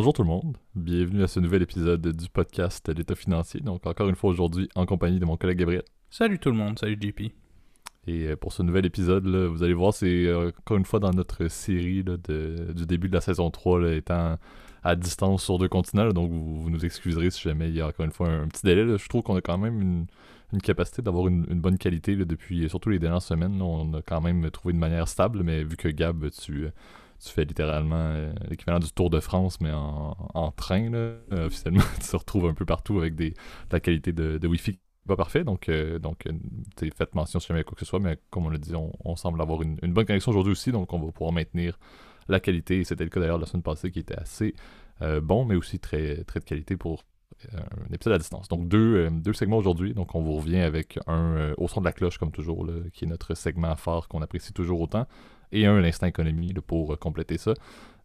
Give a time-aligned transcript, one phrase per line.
[0.00, 3.60] Bonjour tout le monde, bienvenue à ce nouvel épisode du podcast L'État financier.
[3.60, 5.82] Donc encore une fois aujourd'hui en compagnie de mon collègue Gabriel.
[6.08, 7.20] Salut tout le monde, salut JP.
[8.06, 11.10] Et euh, pour ce nouvel épisode, vous allez voir, c'est euh, encore une fois dans
[11.10, 14.38] notre série de, du début de la saison 3, étant
[14.82, 16.08] à distance sur deux continents.
[16.14, 18.96] donc vous, nous excuserez si jamais il y a encore une fois un, petit délai.
[18.96, 20.06] Je trouve qu'on a quand même
[20.52, 23.60] une, capacité d'avoir une, bonne qualité depuis surtout les dernières semaines.
[23.60, 26.68] on a quand même trouvé une manière stable, mais vu que Gab, tu
[27.20, 31.82] tu fais littéralement euh, l'équivalent du Tour de France, mais en, train, là, euh, officiellement.
[32.00, 33.34] tu te retrouves un peu partout avec des,
[33.70, 36.24] la qualité de, Wi-Fi pas parfait, donc, euh, donc
[36.96, 39.40] faites mention si jamais quoi que ce soit, mais comme on l'a dit, on, semble
[39.40, 41.78] avoir une, bonne connexion aujourd'hui aussi, donc on va pouvoir maintenir
[42.28, 42.84] la qualité.
[42.84, 44.54] C'était le cas d'ailleurs la semaine passée qui était assez
[45.22, 47.02] bon, mais aussi très, très de qualité pour
[47.52, 48.46] un épisode à distance.
[48.48, 51.92] Donc deux, deux segments aujourd'hui, donc on vous revient avec un au son de la
[51.92, 55.08] cloche comme toujours, qui est notre segment phare qu'on apprécie toujours autant
[55.52, 57.54] et un l'instant économie pour euh, compléter ça.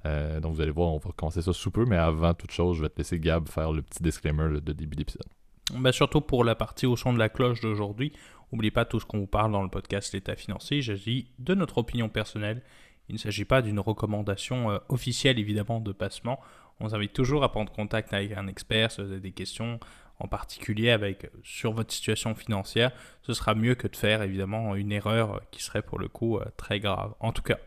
[0.05, 2.77] Euh, donc vous allez voir, on va commencer ça sous peu, mais avant toute chose,
[2.77, 5.25] je vais te laisser Gab faire le petit disclaimer de début d'épisode.
[5.73, 8.13] Ben surtout pour la partie au son de la cloche d'aujourd'hui,
[8.51, 11.79] n'oubliez pas tout ce qu'on vous parle dans le podcast L'État financier, j'agis de notre
[11.79, 12.61] opinion personnelle.
[13.09, 16.39] Il ne s'agit pas d'une recommandation euh, officielle évidemment de passement.
[16.79, 19.79] On vous invite toujours à prendre contact avec un expert si vous avez des questions,
[20.19, 24.91] en particulier avec sur votre situation financière, ce sera mieux que de faire évidemment une
[24.91, 27.13] erreur qui serait pour le coup euh, très grave.
[27.19, 27.57] En tout cas.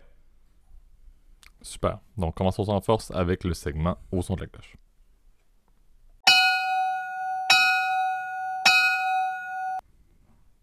[1.60, 1.98] Super.
[2.16, 4.76] Donc commençons en force avec le segment au son de la cloche.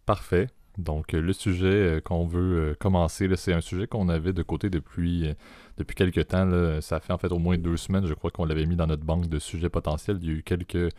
[0.06, 0.48] Parfait.
[0.78, 4.70] Donc le sujet euh, qu'on veut euh, commencer, c'est un sujet qu'on avait de côté
[4.70, 5.34] depuis,
[5.78, 6.82] depuis quelques temps.
[6.82, 9.04] Ça fait en fait au moins deux semaines, je crois qu'on l'avait mis dans notre
[9.04, 10.18] banque de sujets potentiels.
[10.22, 10.90] Il y a eu quelques euh,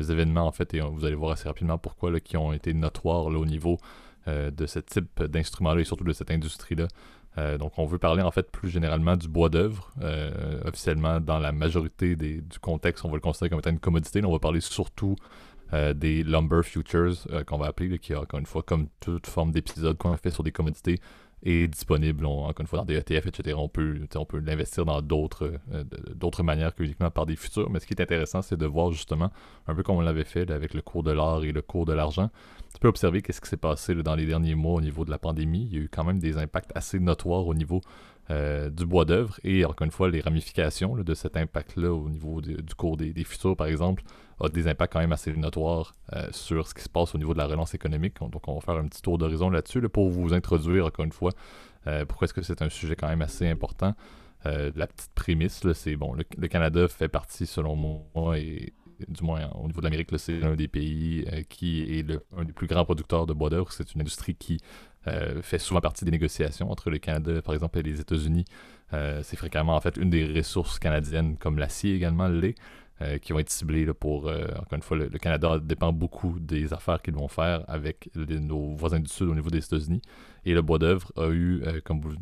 [0.00, 3.26] événements, en fait, et vous allez voir assez rapidement pourquoi, là, qui ont été notoires
[3.26, 3.78] au niveau
[4.28, 6.88] euh, de ce type d'instruments-là et surtout de cette industrie-là.
[7.38, 9.90] Euh, donc, on veut parler en fait plus généralement du bois d'œuvre.
[10.64, 14.24] officiellement, dans la majorité du contexte, on va le considérer comme étant une commodité.
[14.24, 15.16] on va parler surtout
[15.94, 17.14] des lumber futures,
[17.46, 20.52] qu'on va appeler, qui, encore une fois, comme toute forme d'épisode qu'on fait sur des
[20.52, 21.00] commodités,
[21.42, 23.56] est disponible, encore une fois, dans des ETF, etc.
[23.58, 27.70] On peut, on peut l'investir dans d'autres euh, d'autres manières qu'uniquement par des futurs.
[27.70, 29.30] Mais ce qui est intéressant, c'est de voir justement,
[29.66, 31.92] un peu comme on l'avait fait avec le cours de l'or et le cours de
[31.92, 32.30] l'argent,
[32.72, 35.18] tu peux observer qu'est-ce qui s'est passé dans les derniers mois au niveau de la
[35.18, 35.68] pandémie.
[35.70, 37.80] Il y a eu quand même des impacts assez notoires au niveau
[38.30, 42.40] euh, du bois d'œuvre et encore une fois les ramifications de cet impact-là au niveau
[42.40, 44.04] du cours des, futurs par exemple
[44.42, 47.32] a des impacts quand même assez notoires euh, sur ce qui se passe au niveau
[47.32, 48.18] de la relance économique.
[48.20, 51.32] Donc on va faire un petit tour d'horizon là-dessus pour vous introduire encore une fois
[51.86, 53.94] euh, pourquoi est-ce que c'est un sujet quand même assez important.
[54.44, 58.72] la petite prémisse, c'est bon, le, Canada fait partie selon moi et
[59.08, 62.52] du moins au niveau de l'Amérique, c'est un des pays qui est le, un des
[62.52, 63.72] plus grands producteurs de bois d'œuvre.
[63.72, 64.58] C'est une industrie qui
[65.08, 68.44] euh, fait souvent partie des négociations entre le Canada, par exemple, et les États-Unis.
[68.92, 72.54] Euh, c'est fréquemment en fait une des ressources canadiennes, comme l'acier également l'est,
[73.02, 77.02] euh, qui vont être ciblées pour, encore une fois, le, Canada dépend beaucoup des affaires
[77.02, 80.02] qu'ils vont faire avec nos voisins du Sud au niveau des États-Unis.
[80.44, 82.14] Et le bois d'œuvre a eu, comme vous,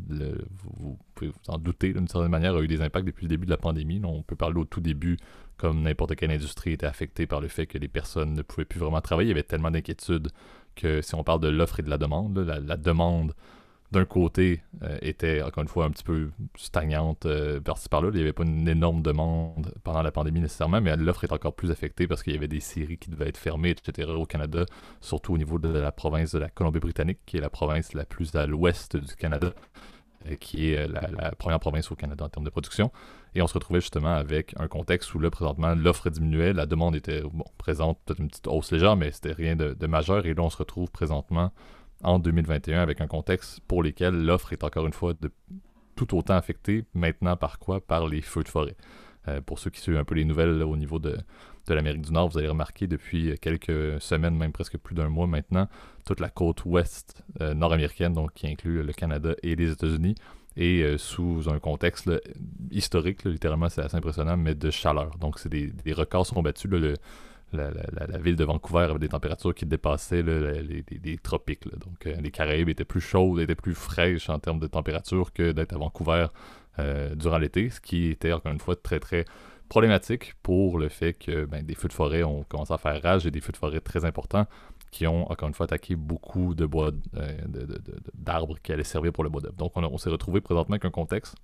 [0.77, 3.45] vous, pouvez vous en douter d'une certaine manière, a eu des impacts depuis le début
[3.45, 4.01] de la pandémie.
[4.03, 5.17] on peut parler au tout début
[5.61, 8.79] comme n'importe quelle industrie était affectée par le fait que les personnes ne pouvaient plus
[8.79, 9.27] vraiment travailler.
[9.27, 10.29] Il y avait tellement d'inquiétudes
[10.75, 13.35] que si on parle de l'offre et de la demande, la, demande
[13.91, 18.09] d'un côté euh, était encore une fois un petit peu stagnante euh, par-ci par-là.
[18.11, 21.53] Il n'y avait pas une énorme demande pendant la pandémie nécessairement, mais l'offre est encore
[21.53, 24.09] plus affectée parce qu'il y avait des séries qui devaient être fermées, etc.
[24.09, 24.65] au Canada,
[25.01, 28.33] surtout au niveau de la province de la Colombie-Britannique, qui est la province la plus
[28.35, 29.51] à l'ouest du Canada,
[30.29, 32.91] euh, qui est la, première province au Canada en termes de production.
[33.35, 36.95] Et on se retrouvait justement avec un contexte où là, présentement, l'offre diminuait, la demande
[36.95, 37.23] était
[37.57, 40.25] présente, peut-être une petite hausse légère, mais c'était rien de, majeur.
[40.25, 41.51] Et là, on se retrouve présentement
[42.03, 45.31] en 2021 avec un contexte pour lequel l'offre est encore une fois de,
[45.95, 47.79] tout autant affectée maintenant par quoi?
[47.79, 48.75] Par les feux de forêt.
[49.27, 51.17] Euh, pour ceux qui suivent un peu les nouvelles au niveau de,
[51.67, 55.27] de l'Amérique du Nord, vous allez remarquer depuis quelques semaines, même presque plus d'un mois
[55.27, 55.67] maintenant,
[56.05, 60.15] toute la côte ouest euh, nord-américaine, donc qui inclut le Canada et les États-Unis,
[60.57, 62.09] et euh, sous un contexte
[62.71, 65.17] historique, littéralement c'est assez impressionnant, mais de chaleur.
[65.17, 66.69] Donc c'est des, records sont battus.
[67.53, 71.67] La, ville de Vancouver avait des températures qui dépassaient les, tropiques.
[71.67, 75.51] Donc euh, les Caraïbes étaient plus chaudes, étaient plus fraîches en termes de température que
[75.51, 76.27] d'être à Vancouver
[76.79, 79.25] euh, durant l'été, ce qui était encore une fois très très
[79.69, 83.25] problématique pour le fait que ben, des feux de forêt ont commencé à faire rage
[83.25, 84.45] et des feux de forêt très importants
[84.91, 87.37] qui ont encore une fois attaqué beaucoup de bois euh,
[88.13, 89.55] d'arbres qui allaient servir pour le bois d'œuvre.
[89.55, 91.35] Donc on, s'est retrouvé présentement avec un contexte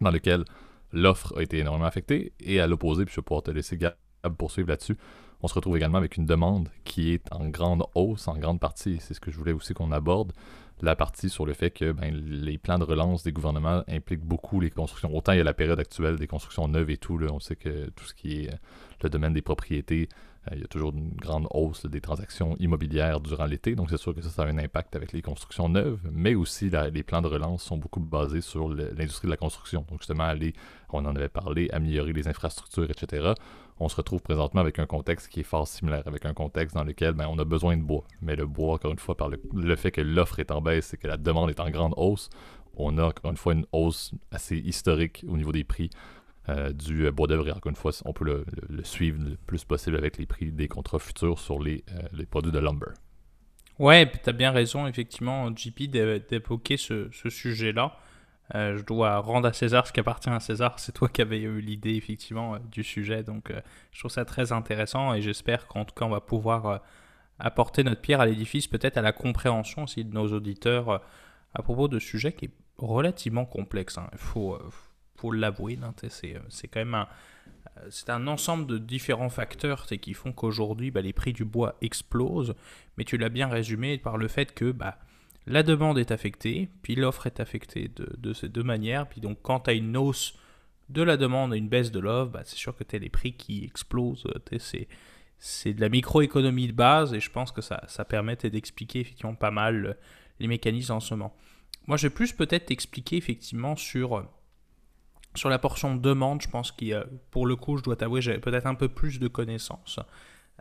[0.00, 0.44] dans lequel
[0.92, 3.78] l'offre a été énormément affectée et à l'opposé, puis je vais pouvoir te laisser
[4.24, 4.96] Gab poursuivre là-dessus,
[5.42, 8.98] on se retrouve également avec une demande qui est en grande hausse, en grande partie,
[9.00, 10.32] c'est ce que je voulais aussi qu'on aborde,
[10.80, 14.60] la partie sur le fait que ben, les plans de relance des gouvernements impliquent beaucoup
[14.60, 15.14] les constructions.
[15.14, 17.56] Autant il y a la période actuelle des constructions neuves et tout, là, on sait
[17.56, 18.56] que tout ce qui est euh,
[19.02, 20.08] le domaine des propriétés,
[20.50, 23.98] euh, il y a toujours une grande hausse des transactions immobilières durant l'été, donc c'est
[23.98, 27.22] sûr que ça, ça a un impact avec les constructions neuves, mais aussi les plans
[27.22, 29.84] de relance sont beaucoup basés sur l'industrie de la construction.
[29.88, 30.54] Donc justement, aller,
[30.90, 33.34] on en avait parlé, améliorer les infrastructures, etc
[33.80, 36.84] on se retrouve présentement avec un contexte qui est fort similaire, avec un contexte dans
[36.84, 38.04] lequel ben, on a besoin de bois.
[38.22, 40.96] Mais le bois, encore une fois, par le, fait que l'offre est en baisse et
[40.96, 42.30] que la demande est en grande hausse,
[42.76, 45.90] on a encore une fois une hausse assez historique au niveau des prix
[46.48, 47.48] euh, du euh, bois d'œuvre.
[47.48, 50.68] Et encore une fois, on peut le, suivre le plus possible avec les prix des
[50.68, 52.92] contrats futurs sur les, euh, produits de lumber.
[53.80, 57.96] Ouais, tu as bien raison, effectivement, JP, d'évoquer ce sujet-là.
[58.54, 60.78] Euh, je dois rendre à César ce qui appartient à César.
[60.78, 63.60] C'est toi qui avais eu l'idée effectivement euh, du sujet, donc euh,
[63.92, 66.82] je trouve ça très intéressant et j'espère qu'en tout cas on va pouvoir
[67.38, 71.02] apporter notre pierre à l'édifice, peut-être à la compréhension aussi de nos auditeurs
[71.54, 73.98] à propos de ce sujet qui est relativement complexe.
[73.98, 74.08] Hein.
[74.12, 74.58] Il faut,
[75.16, 77.08] faut l'avouer, hein, c'est quand même un,
[77.90, 82.54] c'est un ensemble de différents facteurs qui font qu'aujourd'hui bah, les prix du bois explosent,
[82.96, 84.98] mais tu l'as bien résumé par le fait que bah,
[85.46, 89.08] la demande est affectée, puis l'offre est affectée de, ces deux manières.
[89.08, 90.34] Puis donc, quand tu as une hausse
[90.88, 93.10] de la demande et une baisse de l'offre, bah, c'est sûr que tu as les
[93.10, 94.26] prix qui explosent.
[95.38, 99.50] C'est de la microéconomie de base et je pense que ça, ça d'expliquer effectivement pas
[99.50, 99.98] mal
[100.40, 101.36] les mécanismes en ce moment.
[101.86, 104.26] Moi, je vais plus peut-être t'expliquer effectivement sur,
[105.34, 106.40] sur la portion demande.
[106.40, 109.28] Je pense que pour le coup, je dois t'avouer, j'avais peut-être un peu plus de
[109.28, 110.00] connaissances.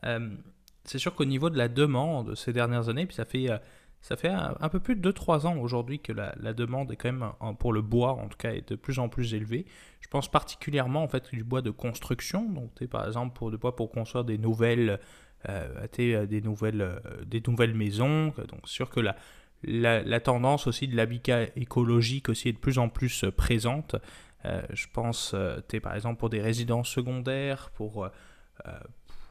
[0.03, 0.35] Euh,
[0.83, 3.57] c'est sûr qu'au niveau de la demande ces dernières années, puis ça fait euh,
[4.03, 7.31] ça fait un, peu plus de 2-3 ans aujourd'hui que la, demande est quand même,
[7.57, 9.65] pour le bois en tout cas, est de plus en plus élevée.
[10.01, 13.77] Je pense particulièrement en fait du bois de construction, donc par exemple pour le bois
[13.77, 14.99] pour construire des nouvelles,
[15.47, 15.87] euh,
[16.25, 18.33] des nouvelles, euh, des nouvelles maisons.
[18.49, 19.15] Donc sûr que la,
[19.63, 23.95] la, tendance aussi de l'habitat écologique aussi est de plus en plus euh, présente.
[24.43, 25.33] je pense,
[25.81, 28.09] par exemple pour des résidences secondaires, pour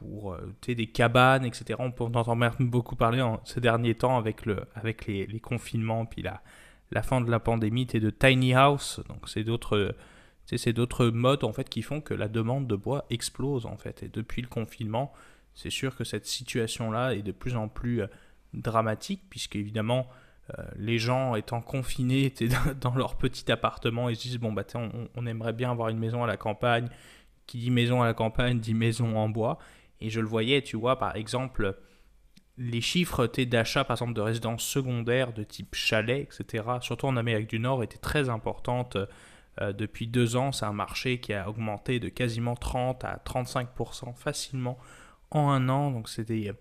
[0.03, 1.75] pour euh, des cabanes, etc.
[1.79, 6.05] On, peut entend beaucoup parler en, ces derniers temps avec, le, avec les, les confinements,
[6.05, 6.41] puis la,
[6.91, 8.99] la fin de la pandémie, de tiny house.
[9.07, 9.95] Donc c'est d'autres
[10.45, 14.03] c'est d'autres modes en fait qui font que la demande de bois explose en fait.
[14.03, 15.13] Et depuis le confinement,
[15.53, 18.07] c'est sûr que cette situation-là est de plus en plus euh,
[18.53, 20.07] dramatique puisque évidemment
[20.57, 22.33] euh, les gens étant confinés
[22.81, 25.99] dans leur petit appartement, ils se disent bon bah on, on, aimerait bien avoir une
[25.99, 26.89] maison à la campagne.
[27.45, 29.59] Qui dit maison à la campagne dit maison en bois.
[30.03, 31.77] Et je le voyais, tu vois, par exemple,
[32.57, 37.49] les chiffres d'achat, par exemple, de résidences secondaires de type chalet, etc., surtout en Amérique
[37.49, 38.97] du Nord, étaient très importantes.
[39.61, 44.13] Euh, depuis deux ans, c'est un marché qui a augmenté de quasiment 30 à 35%
[44.13, 44.77] facilement
[45.31, 45.89] en un an.
[45.91, 46.51] Donc, c'est des,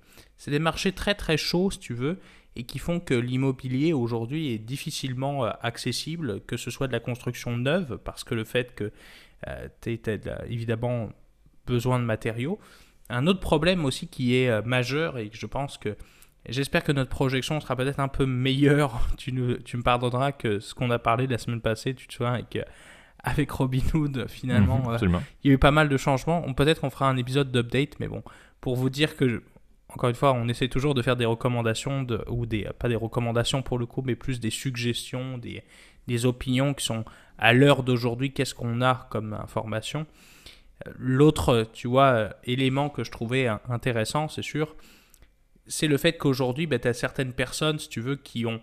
[0.47, 2.21] des, marchés très très chauds, si tu veux,
[2.55, 7.01] et qui font que l'immobilier aujourd'hui est difficilement euh, accessible, que ce soit de la
[7.01, 8.93] construction neuve, parce que le fait que
[9.81, 11.11] tu as évidemment
[11.67, 12.61] besoin de matériaux,
[13.13, 15.97] un autre problème aussi qui est euh, majeur et que je pense que
[16.49, 19.01] j'espère que notre projection sera peut-être un peu meilleure.
[19.17, 19.33] Tu,
[19.65, 22.57] tu me pardonneras que ce qu'on a parlé la semaine passée, tu te souviens, avec,
[22.57, 22.63] euh,
[23.23, 26.41] avec Robinhood, finalement, mhm, euh, il y a eu pas mal de changements.
[26.55, 28.23] Peut-être qu'on fera un épisode d'update, mais bon,
[28.61, 29.43] pour vous dire que
[29.95, 32.97] encore une fois, on essaie toujours de faire des recommandations, de, ou des, pas des
[32.97, 35.63] recommandations pour le coup, mais plus des suggestions, des,
[36.07, 37.05] des opinions qui sont
[37.39, 40.07] à l'heure d'aujourd'hui, qu'est-ce qu'on a comme information.
[40.97, 44.75] L'autre, tu vois, élément que je trouvais intéressant, c'est sûr,
[45.67, 48.61] c'est le fait qu'aujourd'hui, bah, tu as certaines personnes, tu veux, qui ont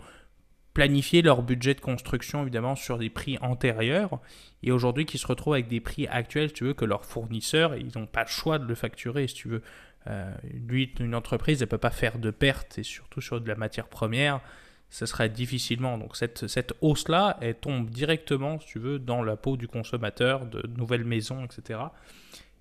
[0.73, 4.19] planifié leur budget de construction, évidemment, sur des prix antérieurs,
[4.63, 7.91] et aujourd'hui qui se retrouvent avec des prix actuels, tu veux, que leurs fournisseurs, ils
[7.97, 9.61] n'ont pas le choix de le facturer, si tu veux.
[10.07, 10.33] Euh,
[10.67, 13.55] lui, une entreprise, elle ne peut pas faire de pertes, et surtout sur de la
[13.55, 14.41] matière première,
[14.89, 15.97] ce serait difficilement.
[15.97, 20.45] Donc cette, cette hausse-là, elle tombe directement, si tu veux, dans la peau du consommateur,
[20.45, 21.79] de nouvelles maisons, etc.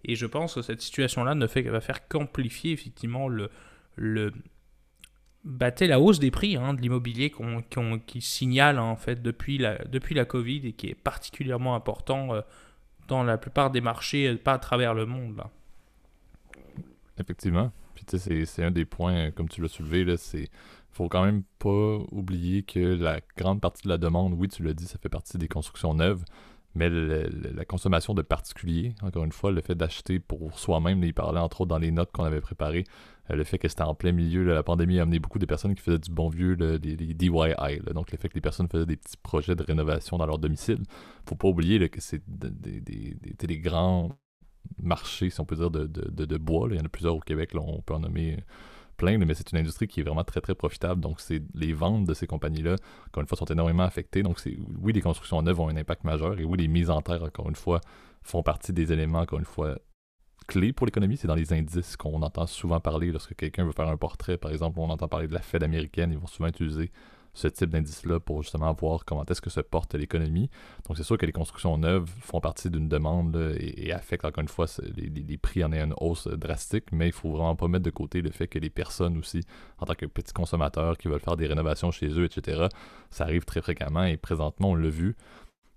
[0.04, 3.50] Et je pense que cette situation-là ne fait, va faire qu'amplifier effectivement le,
[3.96, 4.32] le
[5.80, 7.32] la hausse des prix hein, de l'immobilier
[8.06, 12.40] qui signale en fait depuis la, depuis la Covid et qui est particulièrement important euh,
[13.06, 15.38] dans la plupart des marchés, euh, pas à travers le monde.
[15.38, 15.50] Là.
[17.18, 17.72] Effectivement.
[17.94, 20.48] Puis tu sais, c'est un des points, comme tu l'as soulevé, c'est
[20.98, 24.74] faut quand même pas oublier que la grande partie de la demande, oui, tu l'as
[24.74, 26.24] dit, ça fait partie des constructions neuves,
[26.74, 31.38] mais la consommation de particuliers, encore une fois, le fait d'acheter pour soi-même, il parlait
[31.38, 32.82] entre autres dans les notes qu'on avait préparées,
[33.30, 35.76] euh, le fait que c'était en plein milieu, la pandémie a amené beaucoup de personnes
[35.76, 37.54] qui faisaient du bon vieux, des, DIY,
[37.94, 40.82] donc le fait que les personnes faisaient des petits projets de rénovation dans leur domicile.
[41.28, 44.10] faut pas oublier que c'est des, grands
[44.82, 46.66] marchés, si on peut dire, de, bois.
[46.72, 48.38] Il y en a plusieurs au Québec, on peut en nommer
[48.98, 51.00] plaindre, mais c'est une industrie qui est vraiment très très profitable.
[51.00, 52.76] Donc c'est les ventes de ces compagnies-là,
[53.06, 54.22] encore une fois, sont énormément affectées.
[54.22, 57.00] Donc c'est oui, les constructions neuves ont un impact majeur et oui, les mises en
[57.00, 57.80] terre, encore une fois,
[58.22, 59.78] font partie des éléments, encore une fois,
[60.46, 61.16] clés pour l'économie.
[61.16, 64.36] C'est dans les indices qu'on entend souvent parler lorsque quelqu'un veut faire un portrait.
[64.36, 66.90] Par exemple, on entend parler de la Fed américaine, ils vont souvent utiliser
[67.38, 70.50] ce type d'indice-là pour justement voir comment est-ce que se porte l'économie.
[70.86, 74.48] Donc c'est sûr que les constructions neuves font partie d'une demande et, affectent encore une
[74.48, 74.66] fois
[74.96, 78.22] les, prix en est une hausse drastique, mais il faut vraiment pas mettre de côté
[78.22, 79.40] le fait que les personnes aussi,
[79.78, 82.66] en tant que petits consommateurs qui veulent faire des rénovations chez eux, etc.,
[83.10, 85.16] ça arrive très fréquemment et présentement on l'a vu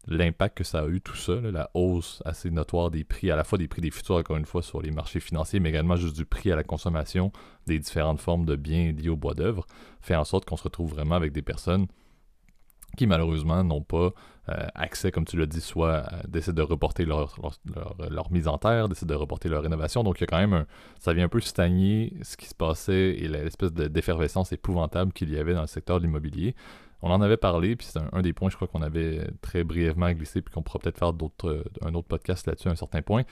[0.07, 3.43] l'impact que ça a eu tout ça, la hausse assez notoire des prix, à la
[3.43, 6.15] fois des prix des futurs, encore une fois, sur les marchés financiers, mais également juste
[6.15, 7.31] du prix à la consommation
[7.67, 9.65] des différentes formes de biens liés au bois d'œuvre,
[10.01, 11.87] fait en sorte qu'on se retrouve vraiment avec des personnes
[12.97, 14.11] qui malheureusement n'ont pas
[14.49, 17.37] euh, accès, comme tu l'as dit, soit euh, décident de reporter leur,
[18.09, 20.03] leur, mise en terre, décident de reporter leur rénovation.
[20.03, 20.65] Donc il y a quand même un,
[20.99, 25.37] ça vient un peu stagner ce qui se passait et l'espèce d'effervescence épouvantable qu'il y
[25.37, 26.55] avait dans le secteur de l'immobilier.
[27.01, 30.11] On en avait parlé, puis c'est un, des points, je crois, qu'on avait très brièvement
[30.11, 33.01] glissé, puis qu'on pourra peut-être faire d'autres, euh, un autre podcast là-dessus à un certain
[33.01, 33.23] point.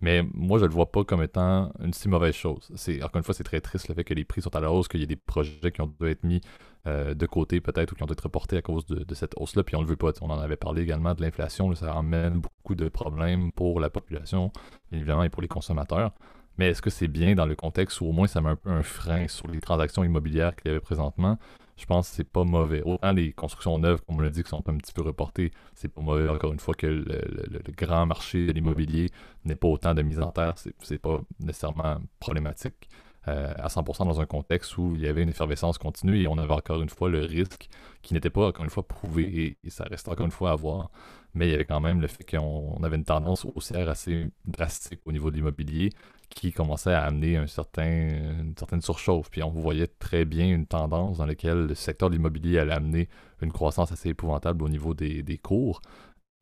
[0.00, 2.70] Mais moi, je ne le vois pas comme étant une si mauvaise chose.
[2.76, 4.70] C'est, encore une fois, c'est très triste le fait que les prix sont à la
[4.70, 6.42] hausse, qu'il y ait des projets qui ont dû être mis
[6.86, 9.64] euh, de côté peut-être ou qui ont dû être reportés à cause de, cette hausse-là,
[9.64, 10.12] puis on ne le veut pas.
[10.20, 14.52] On en avait parlé également de l'inflation, ça amène beaucoup de problèmes pour la population,
[14.92, 16.12] évidemment, et pour les consommateurs.
[16.58, 18.70] Mais est-ce que c'est bien dans le contexte où au moins ça met un peu
[18.70, 21.38] un frein sur les transactions immobilières qu'il y avait présentement?
[21.76, 22.82] Je pense que c'est pas mauvais.
[22.82, 25.88] Autant les constructions neuves, comme on l'a dit, qui sont un petit peu reportées, c'est
[25.88, 29.10] pas mauvais, encore une fois, que le, grand marché de l'immobilier
[29.44, 32.88] n'ait pas autant de mise en terre, c'est pas nécessairement problématique.
[33.28, 36.38] Euh, à 100% dans un contexte où il y avait une effervescence continue et on
[36.38, 37.68] avait encore une fois le risque
[38.00, 40.90] qui n'était pas encore une fois prouvé et, ça reste encore une fois à voir.
[41.34, 45.00] Mais il y avait quand même le fait qu'on avait une tendance haussière assez drastique
[45.06, 45.90] au niveau de l'immobilier
[46.28, 49.30] qui commençait à amener un certain, une certaine surchauffe.
[49.30, 53.08] Puis on voyait très bien une tendance dans laquelle le secteur de l'immobilier allait amener
[53.42, 55.80] une croissance assez épouvantable au niveau des, des cours.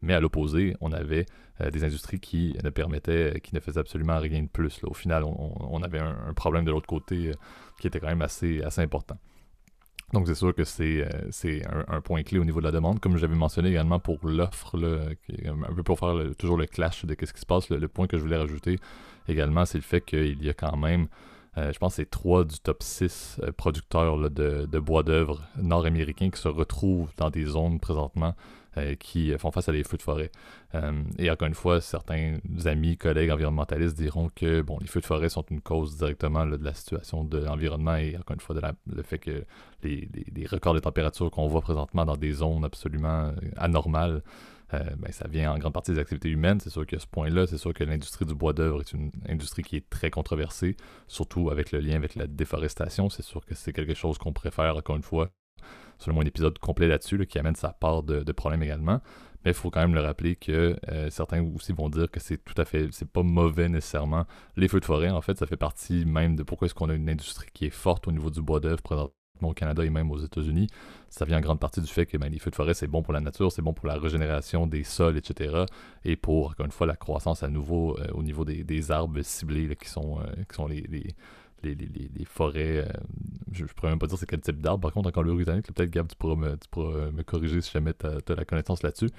[0.04, 1.26] Mais à l'opposé, on avait
[1.60, 4.80] euh, des industries qui ne permettaient, qui ne faisaient absolument rien de plus.
[4.84, 7.32] Au final, on, avait un, problème de l'autre côté euh,
[7.80, 9.16] qui était quand même assez, assez important.
[10.12, 13.16] Donc c'est sûr que c'est euh, un, point clé au niveau de la demande, comme
[13.16, 17.40] j'avais mentionné également pour l'offre, un peu pour faire toujours le clash de ce qui
[17.40, 18.78] se passe, le, point que je voulais rajouter
[19.28, 21.08] également, c'est le fait qu'il y a quand même,
[21.56, 26.40] euh, je pense, c'est trois du top 6 euh, producteurs de, bois d'œuvre nord-américains qui
[26.40, 28.34] se retrouvent dans des zones présentement
[28.76, 30.32] euh, qui font face à des feux de forêt.
[31.18, 35.28] et encore une fois, certains amis, collègues environnementalistes diront que bon, les feux de forêt
[35.28, 38.62] sont une cause directement de la situation de l'environnement et encore une fois de
[38.92, 39.44] le fait que
[39.84, 40.08] les,
[40.50, 44.22] records de température qu'on voit présentement dans des zones absolument anormales
[44.72, 46.60] ben, ça vient en grande partie des activités humaines.
[46.60, 49.62] C'est sûr que ce point-là, c'est sûr que l'industrie du bois d'œuvre est une industrie
[49.62, 53.08] qui est très controversée, surtout avec le lien avec la déforestation.
[53.10, 55.30] C'est sûr que c'est quelque chose qu'on préfère, encore une fois,
[55.98, 59.00] selon un épisode complet là-dessus, qui amène sa part de, problèmes également.
[59.44, 62.42] Mais il faut quand même le rappeler que euh, certains aussi vont dire que c'est
[62.42, 64.24] tout à fait, c'est pas mauvais nécessairement.
[64.56, 66.94] Les feux de forêt, en fait, ça fait partie même de pourquoi est-ce qu'on a
[66.94, 68.82] une industrie qui est forte au niveau du bois d'œuvre
[69.42, 70.68] au Canada et même aux États-Unis,
[71.08, 73.02] ça vient en grande partie du fait que ben, les feux de forêt, c'est bon
[73.02, 75.64] pour la nature, c'est bon pour la régénération des sols, etc.
[76.04, 79.74] Et pour, encore une fois, la croissance à nouveau euh, au niveau des, arbres ciblés
[79.76, 81.14] qui sont, euh, qui sont les,
[82.26, 82.78] forêts.
[82.78, 82.92] Euh,
[83.52, 84.80] je ne pourrais même pas dire c'est quel type d'arbre.
[84.80, 88.34] Par contre, encore le britannique, peut-être Gab, tu pourras, me, corriger si jamais tu as,
[88.34, 89.10] la connaissance là-dessus.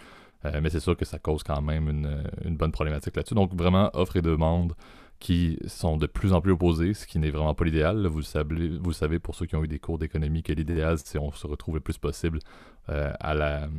[0.61, 1.89] mais c'est sûr que ça cause quand même
[2.43, 3.35] une bonne problématique là-dessus.
[3.35, 4.73] Donc vraiment, offre et demande
[5.19, 8.07] qui sont de plus en plus opposés, ce qui n'est vraiment pas l'idéal.
[8.07, 11.17] Vous, savez, vous savez, pour ceux qui ont eu des cours d'économie, que l'idéal, c'est
[11.19, 12.39] on se retrouve le plus possible
[12.89, 13.69] euh, à, la,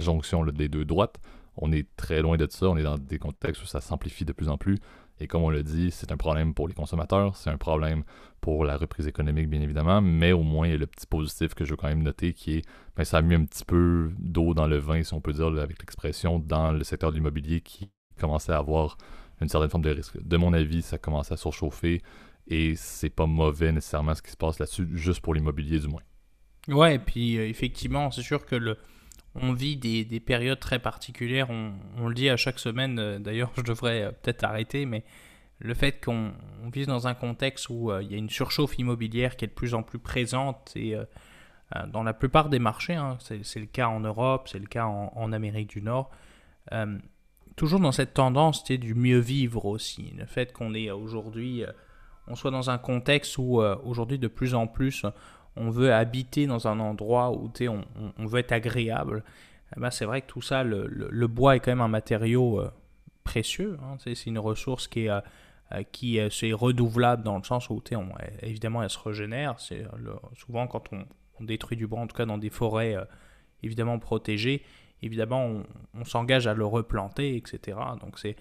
[0.00, 1.20] jonction des deux droites.
[1.56, 4.32] On est très loin de ça, on est dans des contextes où ça s'amplifie de
[4.32, 4.78] plus en plus.
[5.20, 8.02] Et comme on l'a dit, c'est un problème pour les consommateurs, c'est un problème
[8.40, 11.54] pour la reprise économique, bien évidemment, mais au moins, il y a le petit positif
[11.54, 12.62] que je veux quand même noter qui est,
[12.96, 15.46] ben, ça a mis un petit peu d'eau dans le vin, si on peut dire,
[15.46, 18.96] avec l'expression, dans le secteur de l'immobilier qui commençait à avoir
[19.44, 20.20] une certaine forme de risque.
[20.22, 22.02] De mon avis, ça commence à surchauffer
[22.46, 26.02] et c'est pas mauvais nécessairement ce qui se passe là-dessus, juste pour l'immobilier du moins.
[26.68, 28.78] Ouais, et puis euh, effectivement, c'est sûr que le,
[29.34, 33.18] on vit des, des périodes très particulières, on, on, le dit à chaque semaine, euh,
[33.18, 35.04] d'ailleurs je devrais euh, peut-être arrêter, mais
[35.60, 36.32] le fait qu'on
[36.72, 39.72] vit dans un contexte où il y a une surchauffe immobilière qui est de plus
[39.72, 40.96] en plus présente et
[41.86, 45.32] dans la plupart des marchés, hein, c'est le cas en Europe, c'est le cas en
[45.32, 46.10] Amérique du Nord,
[47.56, 50.12] toujours dans cette tendance du mieux vivre aussi.
[50.16, 51.72] Le fait qu'on est aujourd'hui, euh,
[52.26, 55.04] on soit dans un contexte où euh, aujourd'hui de plus en plus
[55.56, 57.84] on veut habiter dans un endroit où on,
[58.18, 59.22] on, veut être agréable.
[59.76, 62.72] Eh ben, c'est vrai que tout ça, le, bois est quand même un matériau euh,
[63.22, 63.78] précieux.
[63.82, 63.96] Hein.
[63.98, 65.10] c'est une ressource qui est
[65.92, 68.08] qui dans le sens où on,
[68.42, 69.58] évidemment elle se régénère.
[69.58, 69.84] C'est
[70.36, 71.04] souvent quand on,
[71.44, 72.96] détruit du bois, en tout cas dans des forêts
[73.62, 74.62] évidemment protégées,
[75.04, 75.62] évidemment
[75.94, 77.78] on, s'engage à le replanter, etc.
[78.00, 78.36] Donc c'est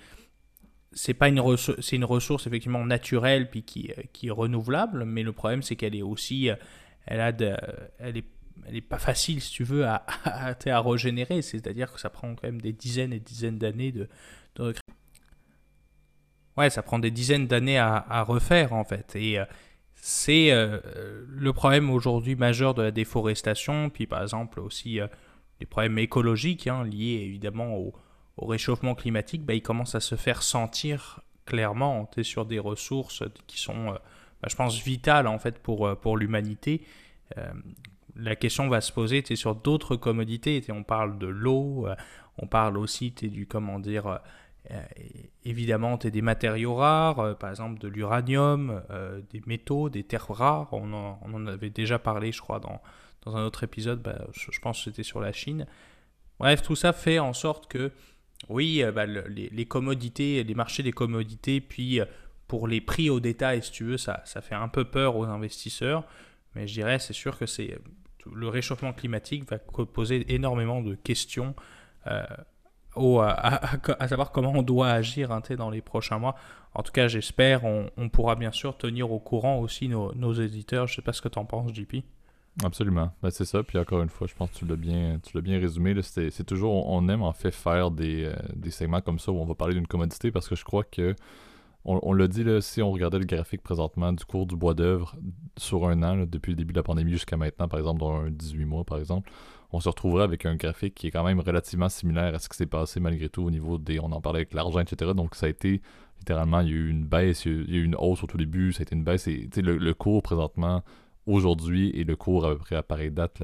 [0.91, 5.23] c'est pas une ressource, c'est une ressource effectivement naturelle puis qui, qui est renouvelable, mais
[5.23, 6.49] le problème c'est qu'elle est aussi,
[7.05, 7.55] elle a de,
[7.99, 8.25] elle est
[8.67, 12.35] elle est pas facile si tu veux à, à, à régénérer, c'est-à-dire que ça prend
[12.35, 14.07] quand même des dizaines et dizaines d'années de,
[14.55, 14.73] de
[16.55, 19.15] Ouais, ça prend des dizaines d'années à, à, refaire en fait.
[19.15, 19.45] Et euh,
[19.95, 20.79] c'est euh,
[21.27, 25.07] le problème aujourd'hui majeur de la déforestation, puis par exemple aussi euh,
[25.63, 27.93] les problèmes écologiques hein, liés évidemment au,
[28.35, 33.57] au réchauffement climatique, bah, il commence à se faire sentir clairement sur des ressources qui
[33.57, 33.97] sont, euh,
[34.41, 36.85] bah, je pense, vitales en fait pour, euh, pour l'humanité.
[37.37, 37.53] Euh,
[38.17, 40.61] la question va se poser sur d'autres commodités.
[40.69, 41.87] On parle de l'eau,
[42.37, 44.19] on parle aussi du, comment dire,
[45.45, 48.83] évidemment des matériaux rares, par exemple de l'uranium,
[49.31, 50.71] des métaux, des terres rares.
[50.73, 52.83] On en, on en, avait déjà parlé, je crois, dans,
[53.25, 54.01] dans un autre épisode.
[54.01, 55.65] Bah, je pense que c'était sur la Chine.
[56.39, 57.91] Bref, tout ça fait en sorte que
[58.49, 62.05] oui, euh, bah, les, commodités, les marchés des commodités, puis euh,
[62.47, 66.03] pour les prix au détail, si tu veux, ça, fait un peu peur aux investisseurs.
[66.55, 67.77] Mais je dirais, c'est sûr que c'est
[68.31, 71.55] le réchauffement climatique va poser énormément de questions
[72.07, 72.23] euh,
[72.95, 76.35] à, savoir comment on doit agir hein, dans les prochains mois.
[76.73, 80.33] En tout cas, j'espère, on, on, pourra bien sûr tenir au courant aussi nos, nos
[80.33, 80.87] éditeurs.
[80.87, 82.03] Je ne sais pas ce que tu en penses, JP.
[82.61, 83.11] Absolument.
[83.21, 83.63] Ben, c'est ça.
[83.63, 85.95] Puis encore une fois, je pense que tu l'as bien, tu l'as bien résumé.
[86.03, 89.45] C'est toujours, on aime en fait faire des, euh, des, segments comme ça où on
[89.45, 91.15] va parler d'une commodité parce que je crois que,
[91.85, 94.75] on, on l'a dit, là, si on regardait le graphique présentement du cours du bois
[94.75, 95.15] d'œuvre
[95.57, 98.29] sur un an, depuis le début de la pandémie jusqu'à maintenant, par exemple, dans un
[98.29, 99.31] 18 mois, par exemple,
[99.71, 102.55] on se retrouverait avec un graphique qui est quand même relativement similaire à ce qui
[102.55, 103.99] s'est passé malgré tout au niveau des.
[103.99, 105.11] On en parlait avec l'argent, etc.
[105.15, 105.81] Donc ça a été
[106.19, 108.37] littéralement, il y a eu une baisse, il y a eu une hausse au tout
[108.37, 109.27] début, ça a été une baisse.
[109.27, 110.83] Et, le, le cours présentement
[111.25, 113.43] aujourd'hui et le cours à peu près à pareille date,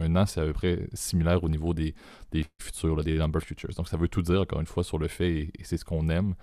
[0.00, 1.94] un an, c'est à peu près similaire au niveau des,
[2.32, 3.70] des futurs, des number futures.
[3.76, 6.08] Donc ça veut tout dire, encore une fois, sur le fait, et c'est ce qu'on
[6.08, 6.34] aime,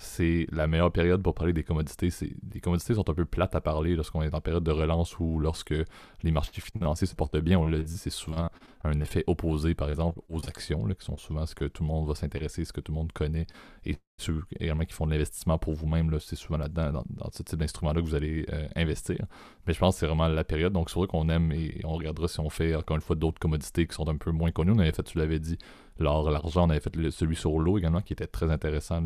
[0.00, 2.10] c'est la meilleure période pour parler des commodités.
[2.54, 5.40] Les commodités sont un peu plates à parler lorsqu'on est en période de relance ou
[5.40, 5.74] lorsque
[6.22, 7.58] les marchés financiers se portent bien.
[7.58, 8.48] On l'a dit, c'est souvent
[8.84, 12.06] un effet opposé, par exemple, aux actions, qui sont souvent ce que tout le monde
[12.06, 13.48] va s'intéresser, ce que tout le monde connaît.
[13.84, 17.58] Et ceux également qui font de l'investissement pour vous-même, c'est souvent là-dedans, dans, ce type
[17.58, 19.26] d'instrument-là que vous allez euh, investir.
[19.66, 20.72] Mais je pense que c'est vraiment la période.
[20.72, 23.40] Donc, c'est vrai qu'on aime et on regardera si on fait encore une fois d'autres
[23.40, 24.70] commodités qui sont un peu moins connues.
[24.70, 25.58] On avait fait, tu l'avais dit,
[26.00, 26.66] l'or, l'argent.
[26.66, 29.02] On avait fait celui sur l'eau également qui était très intéressant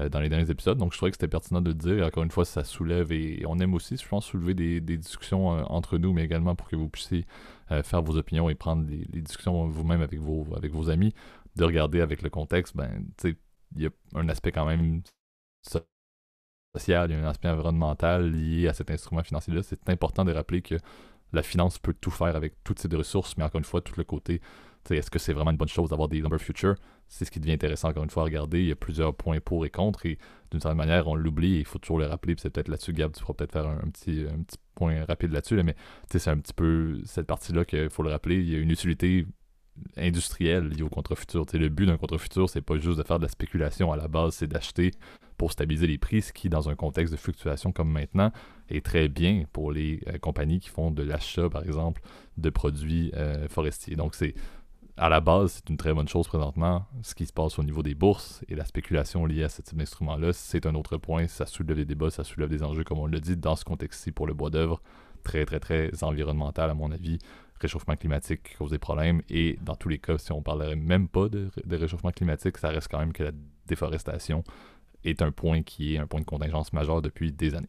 [0.00, 0.78] euh, dans les derniers épisodes.
[0.78, 2.06] Donc je trouvais que c'était pertinent de le dire.
[2.06, 5.62] encore une fois, ça soulève et on aime aussi, je pense, soulever des, discussions euh,
[5.66, 7.26] entre nous, mais également pour que vous puissiez
[7.70, 11.14] euh, faire vos opinions et prendre les, discussions vous-même avec vos, avec vos amis,
[11.56, 12.76] de regarder avec le contexte.
[12.76, 13.36] Ben, tu sais,
[13.76, 15.02] il y a un aspect quand même
[16.74, 19.62] social, il y a un aspect environnemental lié à cet instrument financier-là.
[19.62, 20.76] C'est important de rappeler que
[21.32, 24.04] la finance peut tout faire avec toutes ces ressources, mais encore une fois, tout le
[24.04, 24.40] côté
[24.96, 26.74] est-ce que c'est vraiment une bonne chose d'avoir des number futures
[27.08, 28.60] C'est ce qui devient intéressant encore une fois à regarder.
[28.60, 30.18] Il y a plusieurs points pour et contre et
[30.50, 32.34] d'une certaine manière, on l'oublie et il faut toujours le rappeler.
[32.38, 35.62] c'est peut-être là-dessus, Gab, tu pourras peut-être faire un, petit, un petit point rapide là-dessus.
[35.62, 35.74] mais
[36.10, 38.36] c'est un petit peu cette partie-là qu'il faut le rappeler.
[38.36, 39.26] Il y a une utilité
[39.96, 41.44] industrielle liée au contre-futur.
[41.52, 44.34] Le but d'un contre-futur, c'est pas juste de faire de la spéculation à la base,
[44.34, 44.92] c'est d'acheter
[45.36, 48.32] pour stabiliser les prix, ce qui, dans un contexte de fluctuation comme maintenant,
[48.68, 52.02] est très bien pour les euh, compagnies qui font de l'achat, par exemple,
[52.36, 53.94] de produits euh, forestiers.
[53.94, 54.34] Donc, c'est
[54.98, 56.86] à la base, c'est une très bonne chose présentement.
[57.02, 59.78] Ce qui se passe au niveau des bourses et la spéculation liée à ce type
[59.78, 61.28] d'instrument-là, c'est un autre point.
[61.28, 64.10] Ça soulève des débats, ça soulève des enjeux, comme on l'a dit, dans ce contexte-ci
[64.10, 64.82] pour le bois d'œuvre.
[65.22, 67.18] Très, très, très environnemental, à mon avis.
[67.60, 69.22] Réchauffement climatique qui cause des problèmes.
[69.28, 72.88] Et dans tous les cas, si on parlerait même pas de, réchauffement climatique, ça reste
[72.90, 73.32] quand même que la
[73.66, 74.42] déforestation
[75.04, 77.66] est un point qui est un point de contingence majeur depuis des années.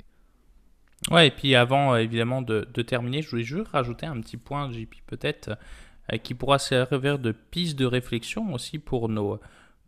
[1.11, 4.35] Ouais, et puis avant, euh, évidemment, de, de terminer, je voulais juste rajouter un petit
[4.35, 5.57] point, JP, peut-être
[6.17, 9.39] qui pourra servir de piste de réflexion aussi pour nos,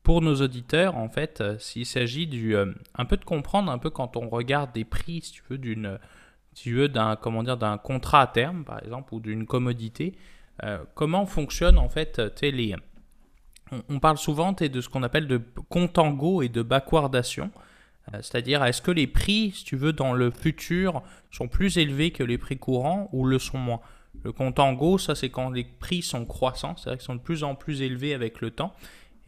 [0.03, 3.77] pour nos auditeurs, en fait, euh, s'il s'agit du, euh, un peu de comprendre, un
[3.77, 5.99] peu quand on regarde des prix, si tu veux, d'une,
[6.53, 10.15] si d'un, comment dire, d'un contrat à terme, par exemple, ou d'une commodité,
[10.93, 12.75] comment fonctionne, en fait, les,
[13.71, 17.49] on, on, parle souvent de ce qu'on appelle de contango et de backwardation.
[18.13, 22.23] C'est-à-dire, est-ce que les prix, si tu veux, dans le futur sont plus élevés que
[22.23, 23.79] les prix courants ou le sont moins?
[24.23, 27.55] Le contango, ça c'est quand les prix sont croissants, c'est-à-dire qu'ils sont de plus en
[27.55, 28.73] plus élevés avec le temps.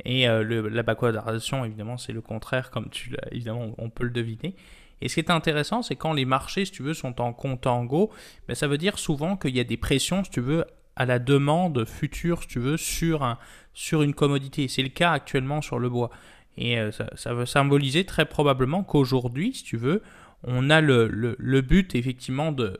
[0.06, 4.10] Et euh, la backwardation, évidemment, c'est le contraire, comme tu l'as, évidemment, on peut le
[4.10, 4.56] deviner.
[5.02, 8.10] Et ce qui est intéressant, c'est quand les marchés, si tu veux, sont en contango,
[8.48, 11.20] ben, ça veut dire souvent qu'il y a des pressions, si tu veux, à la
[11.20, 13.38] demande future, si tu veux, sur, un,
[13.74, 14.68] sur une commodité.
[14.68, 16.10] C'est le cas actuellement sur le bois.
[16.58, 20.04] Et ça, ça, veut symboliser très probablement qu'aujourd'hui, si tu veux,
[20.44, 22.78] on a le, but effectivement de,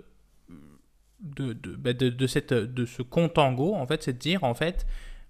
[1.24, 4.54] de, de, bah, de, cette, de ce compte en go, fait, c'est de dire, en
[4.54, 4.86] fait,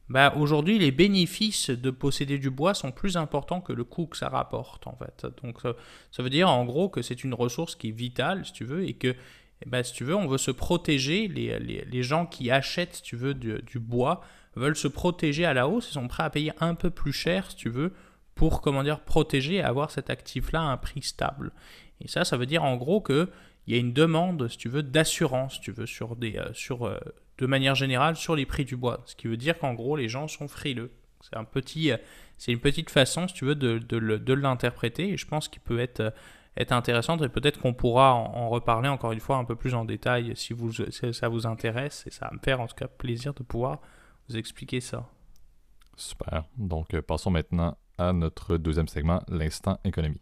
[0.09, 4.17] bah, aujourd'hui, les bénéfices de posséder du bois sont plus importants que le coût que
[4.17, 5.25] ça rapporte, en fait.
[5.41, 5.59] Donc,
[6.11, 8.83] ça, veut dire, en gros, que c'est une ressource qui est vitale, si tu veux,
[8.83, 9.15] et que,
[9.65, 13.01] bah, si tu veux, on veut se protéger, les, les, les gens qui achètent, si
[13.03, 14.21] tu veux, du, du, bois,
[14.55, 17.49] veulent se protéger à la hausse, ils sont prêts à payer un peu plus cher,
[17.49, 17.93] si tu veux,
[18.35, 21.53] pour, comment dire, protéger et avoir cet actif-là à un prix stable.
[22.01, 23.29] Et ça, ça veut dire, en gros, que
[23.67, 26.85] il y a une demande, si tu veux, d'assurance, tu veux, sur des, euh, sur,
[26.85, 26.99] euh,
[27.37, 29.01] de manière générale, sur les prix du bois.
[29.05, 30.91] Ce qui veut dire qu'en gros, les gens sont frileux.
[31.21, 31.97] C'est un petit, euh,
[32.37, 35.13] c'est une petite façon, si tu veux, de, de, l'interpréter.
[35.13, 36.13] Et je pense qu'il peut être,
[36.57, 37.21] être intéressante.
[37.21, 40.51] Et peut-être qu'on pourra en, reparler encore une fois un peu plus en détail si,
[40.51, 42.03] vous, si ça vous intéresse.
[42.05, 43.79] Et ça va me faire en tout cas plaisir de pouvoir
[44.27, 45.07] vous expliquer ça.
[45.95, 46.43] Super.
[46.57, 50.19] Donc, passons maintenant à notre deuxième segment, l'instant économie.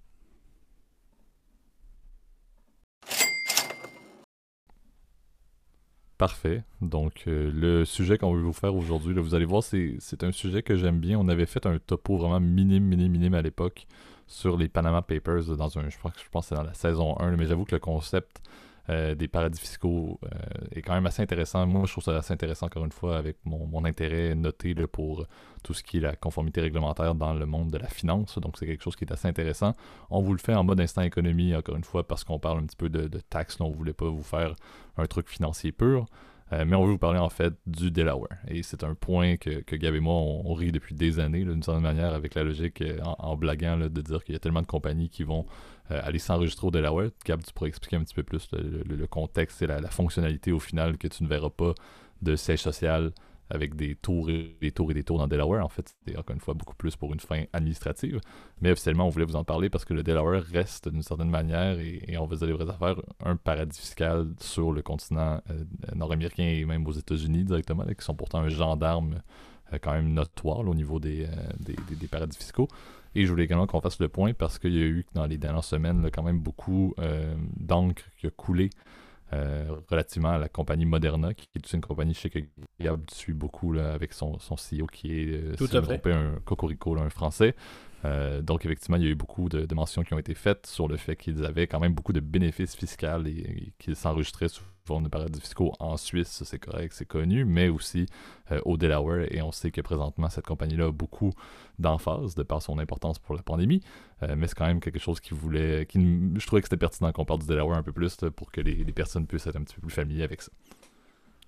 [6.21, 6.61] Parfait.
[6.81, 10.61] Donc, euh, le sujet qu'on veut vous faire aujourd'hui, vous allez voir, c'est un sujet
[10.61, 11.17] que j'aime bien.
[11.17, 13.87] On avait fait un topo vraiment minime, minime, minime à l'époque
[14.27, 17.19] sur les Panama Papers dans un, je pense, je pense que c'est dans la saison
[17.19, 18.39] 1, mais j'avoue que le concept
[18.89, 20.29] euh, des paradis fiscaux euh,
[20.71, 21.65] est quand même assez intéressant.
[21.67, 25.25] Moi, je trouve ça assez intéressant, encore une fois, avec mon, intérêt noté pour
[25.63, 28.37] tout ce qui est la conformité réglementaire dans le monde de la finance.
[28.39, 29.75] Donc, c'est quelque chose qui est assez intéressant.
[30.09, 32.65] On vous le fait en mode instant économie, encore une fois, parce qu'on parle un
[32.65, 33.59] petit peu de, taxes.
[33.59, 34.55] on ne voulait pas vous faire
[34.97, 36.07] un truc financier pur.
[36.53, 38.37] Euh, mais on veut vous parler en fait du Delaware.
[38.47, 41.83] Et c'est un point que, Gab et moi, on, rit depuis des années, d'une certaine
[41.83, 45.23] manière, avec la logique, en, blaguant, de dire qu'il y a tellement de compagnies qui
[45.23, 45.45] vont
[45.99, 47.09] aller s'enregistrer au Delaware.
[47.25, 50.97] Gab, tu pourrais expliquer un petit peu plus le, contexte et la, fonctionnalité au final
[50.97, 51.73] que tu ne verras pas
[52.21, 53.11] de siège social
[53.51, 55.63] avec des tours et des tours et des tours dans Delaware.
[55.63, 58.21] En fait, c'est encore une fois beaucoup plus pour une fin administrative.
[58.61, 61.77] Mais officiellement, on voulait vous en parler parce que le Delaware reste d'une certaine manière,
[61.79, 66.63] et, on va dire les vraies un paradis fiscal sur le continent euh, nord-américain et
[66.65, 69.21] même aux États-Unis directement, qui sont pourtant un gendarme
[69.73, 71.27] euh, quand même notoire au niveau des,
[71.59, 72.69] des, paradis fiscaux.
[73.15, 75.37] Et je voulais également qu'on fasse le point parce qu'il y a eu dans les
[75.37, 78.69] dernières semaines quand même beaucoup euh, d'encre qui a coulé
[79.33, 82.39] euh, relativement à la compagnie Moderna, qui est une compagnie chez que
[82.81, 86.11] Gab suit beaucoup avec son, son CEO qui est euh, Tout à fait.
[86.11, 87.55] un cocorico, un français.
[88.03, 90.89] Euh, donc, effectivement, il y a eu beaucoup de, mentions qui ont été faites sur
[90.89, 95.03] le fait qu'ils avaient quand même beaucoup de bénéfices fiscaux et, qu'ils s'enregistraient sous forme
[95.03, 98.07] de paradis fiscaux en Suisse, c'est correct, c'est connu, mais aussi
[98.51, 99.25] euh, au Delaware.
[99.31, 101.31] Et on sait que présentement, cette compagnie-là a beaucoup
[101.79, 103.81] d'emphase de par son importance pour la pandémie.
[104.23, 105.85] Euh, mais c'est quand même quelque chose qui voulait.
[105.85, 108.61] Qui, je trouvais que c'était pertinent qu'on parle du Delaware un peu plus pour que
[108.61, 110.51] les, personnes puissent être un petit peu plus familiers avec ça.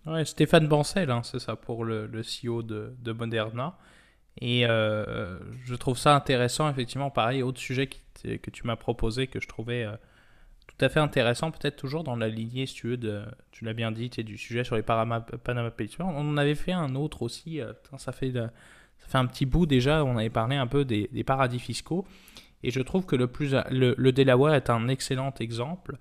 [0.05, 3.77] Ouais, Stéphane Bancel, hein, c'est ça, pour le, CEO de, de Moderna.
[4.41, 9.39] Et euh, je trouve ça intéressant, effectivement, pareil, autre sujet que tu m'as proposé que
[9.39, 9.85] je trouvais
[10.77, 13.73] tout à fait intéressant, peut-être toujours dans la lignée, si tu veux, de, tu l'as
[13.73, 15.87] bien dit, du sujet sur les Panama, Papers.
[15.99, 18.33] On en avait fait un autre aussi, euh, ça, fait,
[19.13, 22.05] un petit bout déjà, on avait parlé un peu des, paradis fiscaux.
[22.63, 25.97] Et je trouve que le, plus, le, le Delaware est un excellent exemple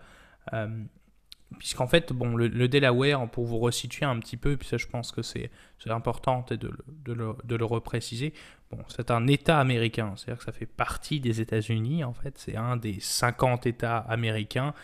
[1.58, 5.12] puisqu'en fait, bon, le, Delaware, pour vous resituer un petit peu, puis ça je pense
[5.12, 5.50] que c'est
[5.86, 8.32] important de, de, le, de le repréciser,
[8.70, 12.56] bon, c'est un État américain, c'est-à-dire que ça fait partie des États-Unis, en fait, c'est
[12.56, 14.74] un des 50 États américains.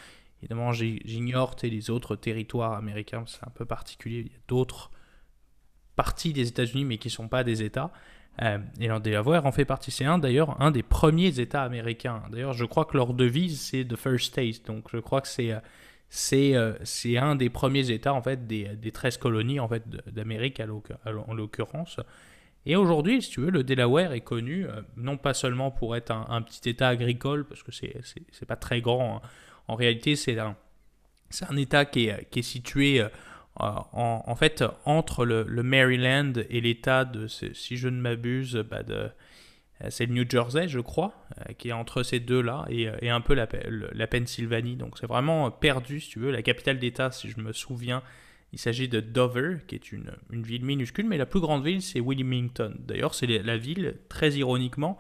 [0.41, 4.91] Évidemment, j'ignore les autres territoires américains, c'est un peu particulier, il y a d'autres
[5.97, 7.91] parties des États-Unis, mais qui ne sont pas des États.
[8.43, 9.91] Euh, et le Delaware en fait partie.
[9.91, 12.23] C'est un d'ailleurs un des premiers États américains.
[12.31, 14.65] D'ailleurs, je crois que leur devise c'est The First State.
[14.67, 15.53] Donc, je crois que c'est
[16.33, 20.61] euh, c'est un des premiers États en fait des, des 13 colonies en fait d'Amérique
[21.05, 22.01] en l'occurrence.
[22.67, 26.11] Et aujourd'hui, si tu veux, le Delaware est connu euh, non pas seulement pour être
[26.11, 29.17] un, petit État agricole, parce que c'est pas très grand.
[29.17, 29.29] Hein.
[29.69, 30.57] En réalité, c'est un,
[31.49, 33.09] un État qui est, qui est situé euh,
[33.57, 38.83] en, en, fait entre le, le Maryland et l'État de, si je ne m'abuse, bah
[38.83, 39.11] de
[39.91, 43.21] c'est le New Jersey, je crois, euh, qui est entre ces deux-là, et, euh, un
[43.21, 43.49] peu la,
[43.93, 44.77] la Pennsylvanie.
[44.77, 46.31] Donc c'est vraiment perdu, si tu veux.
[46.31, 48.03] La capitale d'État, si je me souviens,
[48.53, 51.83] il s'agit de Dover, qui est une, une, ville minuscule, mais la plus grande ville,
[51.83, 52.75] c'est Wilmington.
[52.81, 54.99] D'ailleurs, c'est la ville, très ironiquement,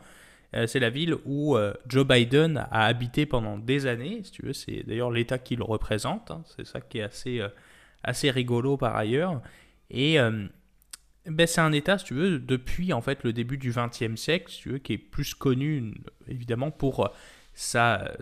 [0.66, 4.54] c'est la ville où Joe Biden a habité pendant des années, si tu veux.
[4.54, 6.30] C'est d'ailleurs l'État qui le représente.
[6.30, 6.42] Hein.
[6.56, 7.42] C'est ça qui est assez,
[8.02, 9.42] assez rigolo par ailleurs.
[9.90, 10.18] Et
[11.30, 14.50] ben, c'est un État, si tu veux, depuis en fait le début du XXe siècle,
[14.50, 15.94] si tu veux, qui est plus connu
[16.26, 17.08] évidemment pour euh,
[17.54, 18.12] sa,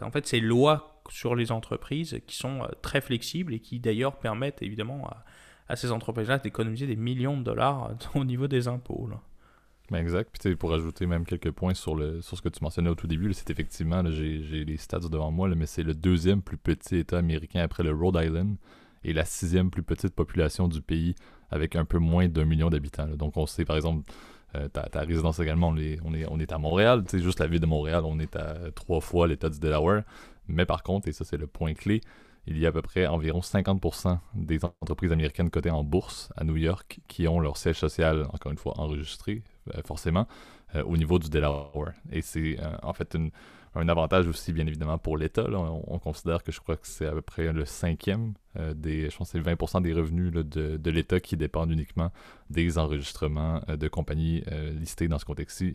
[0.00, 4.18] en fait, ses lois sur les entreprises qui sont euh, très flexibles et qui d'ailleurs
[4.18, 5.08] permettent évidemment
[5.68, 9.08] à, ces entreprises-là d'économiser des millions de dollars au niveau des impôts.
[9.90, 10.36] Ben exact.
[10.38, 13.06] Puis pour ajouter même quelques points sur, le, sur ce que tu mentionnais au tout
[13.06, 17.18] début, c'est effectivement, j'ai les stats devant moi, mais c'est le deuxième plus petit État
[17.18, 18.56] américain après le Rhode Island
[19.04, 21.14] et la sixième plus petite population du pays
[21.50, 23.08] avec un peu moins d'un million d'habitants.
[23.08, 24.10] Donc on sait par exemple,
[24.54, 27.46] euh, ta, résidence également, on est, on est, on est à Montréal, c'est juste la
[27.46, 30.02] ville de Montréal, on est à trois fois l'État du Delaware.
[30.46, 32.00] Mais par contre, et ça c'est le point clé,
[32.46, 36.44] il y a à peu près environ 50% des entreprises américaines cotées en bourse à
[36.44, 39.42] New York qui ont leur siège social, encore une fois, enregistré,
[39.74, 40.26] euh, forcément,
[40.74, 41.92] euh, au niveau du Delaware.
[42.10, 43.16] Et c'est en fait
[43.78, 45.46] un avantage aussi, bien évidemment, pour l'État.
[45.50, 48.34] On, considère que je crois que c'est à peu près le cinquième
[48.74, 50.42] des, je pense c'est 20% des revenus de,
[50.76, 52.10] de l'État qui dépendent uniquement
[52.50, 55.74] des enregistrements de compagnies listées dans ce contexte-ci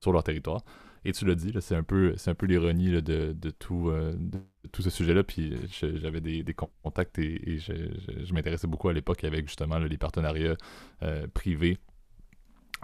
[0.00, 0.62] sur leur territoire.
[1.04, 4.16] Et tu l'as dit, c'est un peu, c'est un peu l'ironie de, tout, euh,
[4.70, 5.24] tout ce sujet-là.
[5.24, 10.56] Puis j'avais des, contacts et, je, m'intéressais beaucoup à l'époque avec justement les partenariats
[11.02, 11.78] euh, privés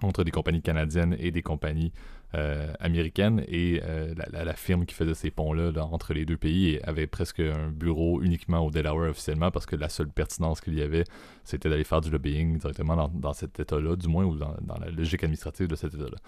[0.03, 1.93] entre des compagnies canadiennes et des compagnies
[2.35, 7.07] euh, américaine et euh, la, firme qui faisait ces ponts-là entre les deux pays avait
[7.07, 11.05] presque un bureau uniquement au Delaware officiellement parce que la seule pertinence qu'il y avait,
[11.45, 15.25] c'était d'aller faire du lobbying directement dans, cet État-là, du moins, ou dans, la logique
[15.25, 16.19] administrative de cet État-là.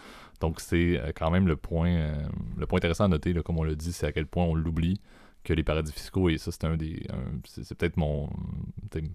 [0.40, 2.14] Donc c'est euh, quand même le point,
[2.56, 5.02] le point intéressant à noter, comme on l'a dit, c'est à quel point on l'oublie
[5.44, 7.06] que les paradis fiscaux, et ça c'est un des.
[7.44, 8.30] c'est peut-être mon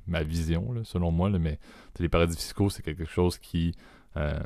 [0.06, 1.58] ma vision, selon moi, mais
[1.98, 3.74] les paradis fiscaux, c'est quelque chose qui
[4.18, 4.40] euh,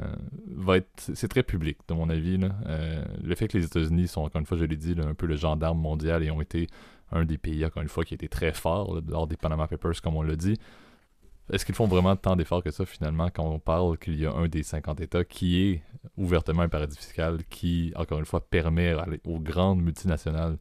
[0.55, 1.11] va être.
[1.13, 2.39] C'est très public, de mon avis.
[2.65, 5.27] Euh, le fait que les États-Unis sont, encore une fois, je l'ai dit, un peu
[5.27, 6.67] le gendarme mondial et ont été
[7.11, 10.15] un des pays, encore une fois, qui a très fort lors des Panama Papers, comme
[10.15, 10.57] on l'a dit.
[11.51, 14.31] Est-ce qu'ils font vraiment tant d'efforts que ça, finalement, quand on parle qu'il y a
[14.31, 15.83] un des 50 États qui est
[16.15, 20.57] ouvertement un paradis fiscal, qui, encore une fois, permet aux grandes multinationales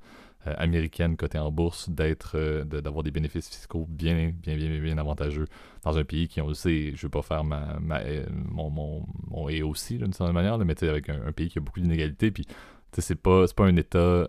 [0.47, 5.47] américaine cotée en bourse d'être euh, d'avoir des bénéfices fiscaux bien bien bien bien avantageux
[5.83, 9.05] dans un pays qui on le sait je veux pas faire ma, euh, mon, mon,
[9.29, 12.47] mon et aussi d'une certaine manière mais avec un, pays qui a beaucoup d'inégalités puis
[12.93, 14.27] c'est pas pas un état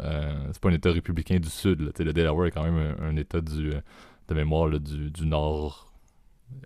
[0.51, 3.71] c'est pas un état républicain du sud le Delaware est quand même un, état du
[4.27, 5.88] de mémoire du nord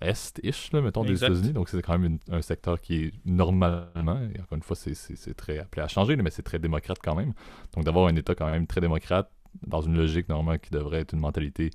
[0.01, 1.53] est-ish, mettons, des États-Unis.
[1.53, 5.59] Donc, c'est quand même un secteur qui est normalement, et encore une fois, c'est très
[5.59, 7.33] appelé à changer, mais c'est très démocrate quand même.
[7.73, 9.29] Donc, d'avoir un État quand même très démocrate,
[9.67, 11.69] dans une logique normalement qui devrait être une mentalité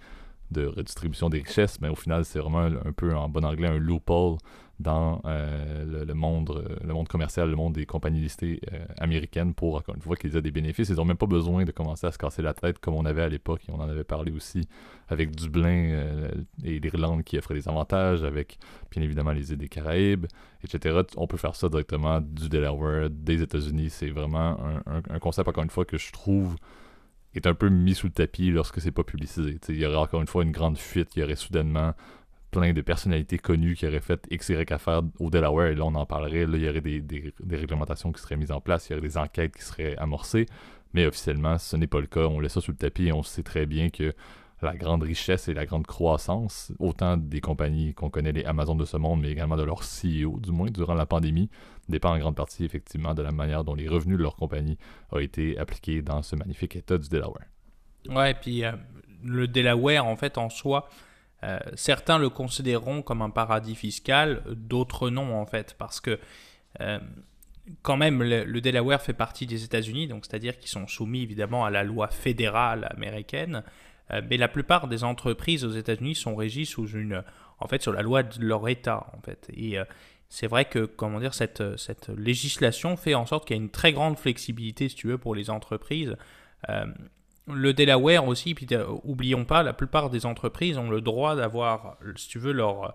[0.51, 3.79] de redistribution des richesses, mais au final, c'est vraiment un, peu en bon anglais un
[3.79, 4.38] loophole
[4.81, 9.53] dans euh, le, monde, euh, le monde commercial, le monde des compagnies listées euh, américaines
[9.53, 10.88] pour, encore une fois, qu'ils aient des bénéfices.
[10.88, 13.23] Ils n'ont même pas besoin de commencer à se casser la tête comme on avait
[13.23, 14.69] à l'époque, et on en avait parlé aussi
[15.09, 16.31] avec Dublin
[16.62, 18.59] et l'Irlande qui offraient des avantages, avec
[18.91, 20.27] bien évidemment les îles des Caraïbes,
[20.62, 21.01] etc.
[21.17, 23.91] On peut faire ça directement du Delaware, des États-Unis.
[23.91, 26.57] C'est vraiment un concept, encore une fois, que je trouve
[27.35, 29.59] est un peu mis sous le tapis lorsque c'est pas publicisé.
[29.69, 31.95] il y aurait encore une fois une grande fuite, il y aurait soudainement
[32.51, 35.95] plein de personnalités connues qui auraient fait X, Y affaires au Delaware, et là on
[35.95, 38.93] en parlerait, là il y aurait des, des, réglementations qui seraient mises en place, il
[38.93, 40.47] y aurait des enquêtes qui seraient amorcées,
[40.95, 43.23] mais officiellement ce n'est pas le cas, on laisse ça sous le tapis et on
[43.23, 44.15] sait très bien que
[44.63, 48.85] la grande richesse et la grande croissance, autant des compagnies qu'on connaît, les Amazon de
[48.85, 51.49] ce monde, mais également de leur CEO, du moins durant la pandémie,
[51.89, 54.77] dépend en grande partie effectivement de la manière dont les revenus de leur compagnie
[55.13, 57.47] ont été appliqués dans ce magnifique État du Delaware.
[58.09, 58.73] Ouais, et puis euh,
[59.23, 60.89] le Delaware, en fait, en soi,
[61.44, 66.18] euh, certains le considéreront comme un paradis fiscal, d'autres non, en fait, parce que
[66.81, 66.98] euh,
[67.83, 71.70] quand même, le, Delaware fait partie des États-Unis, donc c'est-à-dire qu'ils sont soumis évidemment à
[71.70, 73.62] la loi fédérale américaine.
[74.11, 77.22] Euh, mais la plupart des entreprises aux États-Unis sont régies sous une,
[77.61, 79.51] en fait, sur la loi de leur État, en fait.
[79.55, 79.77] Et
[80.29, 83.70] c'est vrai que, comment dire, cette, cette législation fait en sorte qu'il y a une
[83.70, 86.16] très grande flexibilité, si tu veux, pour les entreprises.
[87.49, 88.67] Euh, le Delaware aussi, puis
[89.05, 92.95] oublions pas, la plupart des entreprises ont le droit d'avoir, si tu veux, leur,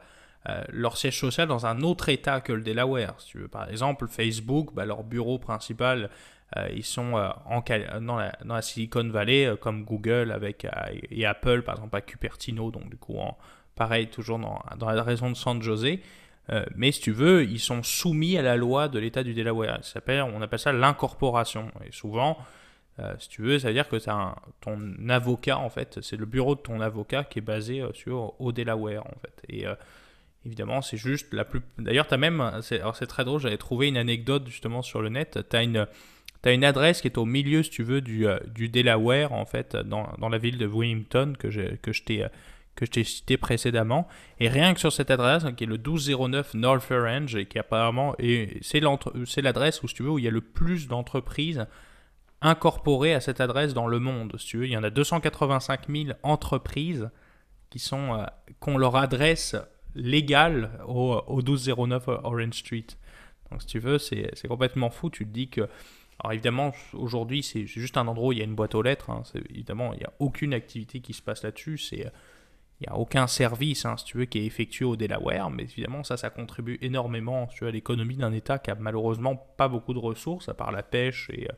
[0.69, 3.15] leur siège social dans un autre État que le Delaware.
[3.19, 6.09] Si tu veux, par exemple, Facebook, bah, leur bureau principal
[6.57, 7.63] euh, ils sont euh, en,
[8.01, 10.67] dans, la, dans, la, Silicon Valley, euh, comme Google avec,
[11.09, 13.17] et Apple, par exemple, à Cupertino, donc du coup,
[13.75, 15.97] pareil, toujours dans, dans, la région de San Jose.
[16.75, 19.79] mais si tu veux, ils sont soumis à la loi de l'État du Delaware.
[20.07, 21.71] on appelle ça l'incorporation.
[21.87, 22.37] Et souvent,
[23.17, 26.55] si tu veux, ça veut dire que un, ton avocat, en fait, c'est le bureau
[26.55, 29.43] de ton avocat qui est basé sur, au Delaware, en fait.
[29.49, 29.65] Et
[30.45, 31.61] évidemment, c'est juste la plus.
[31.79, 32.39] D'ailleurs, tu as même.
[32.39, 35.39] Alors, c'est très drôle, j'avais trouvé une anecdote justement sur le net.
[35.49, 35.87] Tu as une
[36.45, 39.45] as une adresse qui est au milieu, si tu veux, du, euh, du Delaware, en
[39.45, 42.27] fait, dans, dans, la ville de Wilmington, que, que je t'ai euh,
[42.75, 44.07] que t'ai cité précédemment.
[44.39, 48.15] Et rien que sur cette adresse, qui est le 1209 North Orange, et qui apparemment,
[48.61, 48.81] c'est
[49.41, 51.67] l'adresse où, si tu veux, où il y a le plus d'entreprises
[52.43, 54.35] incorporées à cette adresse dans le monde.
[54.37, 57.09] Si tu veux, il y en a 285 000 entreprises
[57.69, 58.25] qui sont, euh,
[58.67, 59.55] ont leur adresse
[59.95, 62.87] légale au, au 1209 Orange Street.
[63.49, 65.09] Donc si tu veux, c'est complètement fou.
[65.09, 65.67] Tu te dis que...
[66.19, 69.09] Alors évidemment, aujourd'hui, c'est juste un endroit où il y a une boîte aux lettres.
[69.09, 69.23] Hein.
[69.49, 71.77] Évidemment, il n'y a aucune activité qui se passe là-dessus.
[71.79, 72.11] C'est
[72.83, 75.63] il n'y a aucun service, hein, si tu veux, qui est effectué au Delaware, mais
[75.63, 79.99] évidemment, ça, ça contribue énormément à l'économie d'un État qui a malheureusement pas beaucoup de
[79.99, 81.53] ressources, à part la pêche et euh,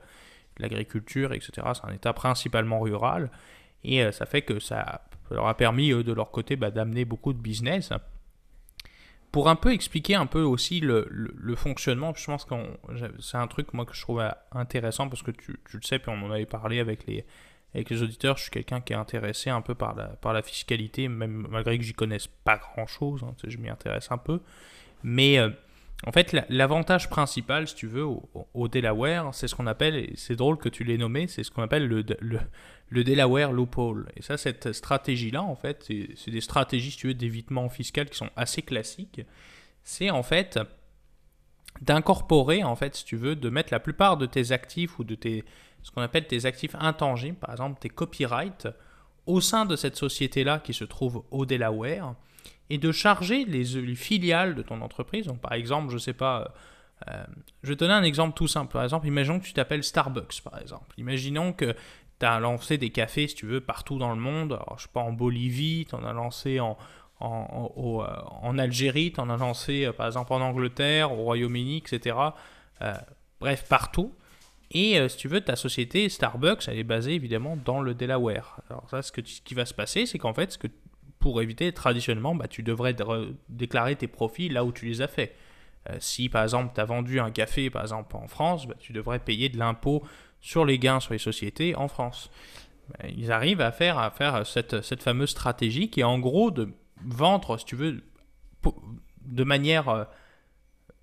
[0.59, 1.51] l'agriculture, etc.
[1.73, 3.29] C'est un État principalement rural,
[3.83, 7.33] et euh, ça fait que ça leur a permis, de leur côté, bah, d'amener beaucoup
[7.33, 7.91] de business.
[9.31, 12.55] Pour un peu expliquer un peu aussi le, fonctionnement, je pense que
[13.19, 16.09] c'est un truc moi que je trouve intéressant parce que tu, tu le sais, puis
[16.09, 17.25] on en avait parlé avec les,
[17.75, 20.41] avec les auditeurs, je suis quelqu'un qui est intéressé un peu par la, par la
[20.41, 24.39] fiscalité, même malgré que j'y connaisse pas grand chose, hein, je m'y intéresse un peu.
[25.03, 25.49] Mais euh,
[26.03, 30.35] en fait, l'avantage principal, si tu veux, au, Delaware, c'est ce qu'on appelle, et c'est
[30.35, 32.39] drôle que tu l'aies nommé, c'est ce qu'on appelle le, le,
[32.89, 34.11] le, Delaware loophole.
[34.15, 38.17] Et ça, cette stratégie-là, en fait, c'est des stratégies, si tu veux, d'évitement fiscal qui
[38.17, 39.21] sont assez classiques.
[39.83, 40.59] C'est en fait
[41.81, 45.15] d'incorporer, en fait, si tu veux, de mettre la plupart de tes actifs ou de
[45.15, 45.43] tes,
[45.81, 48.67] ce qu'on appelle tes actifs intangibles, par exemple tes copyrights,
[49.25, 52.15] au sein de cette société-là qui se trouve au Delaware,
[52.69, 55.27] et de charger les, filiales de ton entreprise.
[55.27, 56.53] Donc, par exemple, je ne sais pas,
[57.07, 57.23] euh,
[57.63, 58.73] je vais te donner un exemple tout simple.
[58.73, 60.93] Par exemple, imaginons que tu t'appelles Starbucks, par exemple.
[60.97, 61.75] Imaginons que
[62.19, 64.53] tu as lancé des cafés, si tu veux, partout dans le monde.
[64.53, 66.77] Alors, je sais pas, en Bolivie, tu en as lancé en,
[67.19, 67.71] en,
[68.03, 72.15] euh, Algérie, tu en as lancé, euh, par exemple, en Angleterre, au Royaume-Uni, etc.
[73.39, 74.13] bref, partout.
[74.71, 78.59] Et euh, si tu veux, ta société Starbucks, elle est basée évidemment dans le Delaware.
[78.69, 80.67] Alors ça, ce, que qui va se passer, c'est qu'en fait, ce que,
[81.25, 82.95] pour éviter, traditionnellement, bah, tu devrais
[83.49, 85.35] déclarer tes profits là où tu les as faits.
[85.89, 88.93] Euh, si par exemple, tu as vendu un café, par exemple en France, bah, tu
[88.93, 90.03] devrais payer de l'impôt
[90.39, 92.29] sur les gains sur les sociétés en France.
[92.89, 96.69] Bah, ils arrivent à faire, à faire cette, fameuse stratégie qui est en gros de
[97.03, 98.03] vendre, si tu veux,
[99.23, 100.03] de manière euh,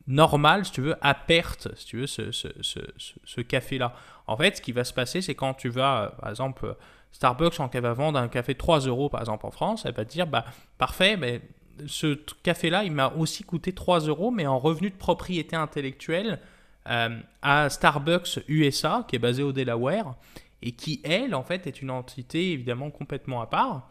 [0.06, 3.92] normal, si tu veux, à perte, si tu veux, ce café-là.
[4.28, 6.76] En fait, ce qui va se passer, c'est quand tu vas, euh, par exemple,
[7.12, 10.04] Starbucks, quand elle va vendre un café 3 euros, par exemple, en France, elle va
[10.04, 10.44] dire, bah,
[10.78, 11.40] parfait, mais
[11.86, 16.40] ce café-là, il m'a aussi coûté 3 euros, mais en revenu de propriété intellectuelle
[16.88, 20.14] euh, à Starbucks USA, qui est basé au Delaware,
[20.62, 23.88] et qui, elle, en fait, est une entité évidemment complètement à part.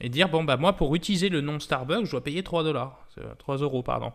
[0.00, 3.06] Et dire, bon, bah, moi, pour utiliser le nom Starbucks, je dois payer 3 dollars,
[3.38, 4.12] 3 euros, pardon.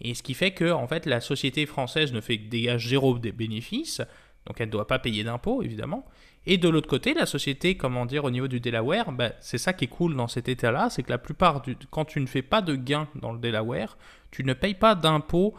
[0.00, 3.18] Et ce qui fait que en fait, la société française ne fait que dégager zéro
[3.18, 4.00] des bénéfices,
[4.48, 6.06] donc elle ne doit pas payer d'impôts, évidemment.
[6.46, 9.74] Et de l'autre côté, la société, comment dire, au niveau du Delaware, bah, c'est ça
[9.74, 11.76] qui est cool dans cet état-là, c'est que la plupart du...
[11.90, 13.98] quand tu ne fais pas de gains dans le Delaware,
[14.30, 15.54] tu ne payes pas d'impôts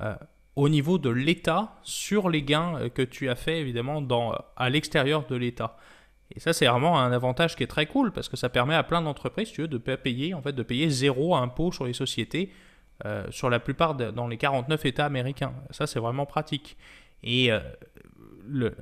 [0.00, 0.16] euh,
[0.56, 4.02] au niveau de l'État sur les gains euh, que tu as fait, évidemment,
[4.56, 5.76] à l'extérieur de l'État.
[6.34, 8.82] Et ça, c'est vraiment un avantage qui est très cool parce que ça permet à
[8.82, 12.50] plein d'entreprises, tu veux, de payer, en fait, de payer zéro impôt sur les sociétés
[13.04, 15.52] euh, sur la plupart dans les 49 États américains.
[15.70, 16.76] Ça, c'est vraiment pratique.
[17.22, 17.50] Et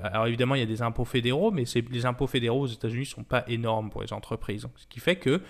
[0.02, 3.04] alors évidemment, il y a des impôts fédéraux, mais les impôts fédéraux aux États-Unis ne
[3.04, 4.66] sont pas énormes pour les entreprises.
[4.76, 5.42] Ce qui fait que,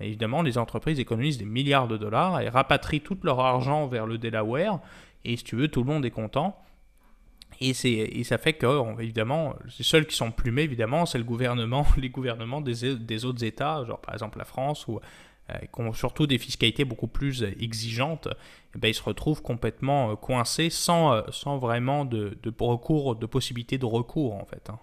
[0.00, 4.18] évidemment, les entreprises économisent des milliards de dollars et rapatrient tout leur argent vers le
[4.18, 4.80] Delaware.
[5.24, 6.56] Et si tu veux, tout le monde est content.
[7.60, 11.86] Et, et ça fait que, évidemment, les seuls qui sont plumés, évidemment, c'est le gouvernement,
[11.96, 15.00] les gouvernements des, des, autres États, genre par exemple la France ou
[15.48, 18.28] qui ont surtout des fiscalités beaucoup plus euh, exigeantes,
[18.74, 23.26] eh ben, ils se retrouvent complètement euh, coincés sans, sans vraiment de, de, recours, de
[23.26, 24.70] possibilité de recours en fait.
[24.70, 24.78] Hein.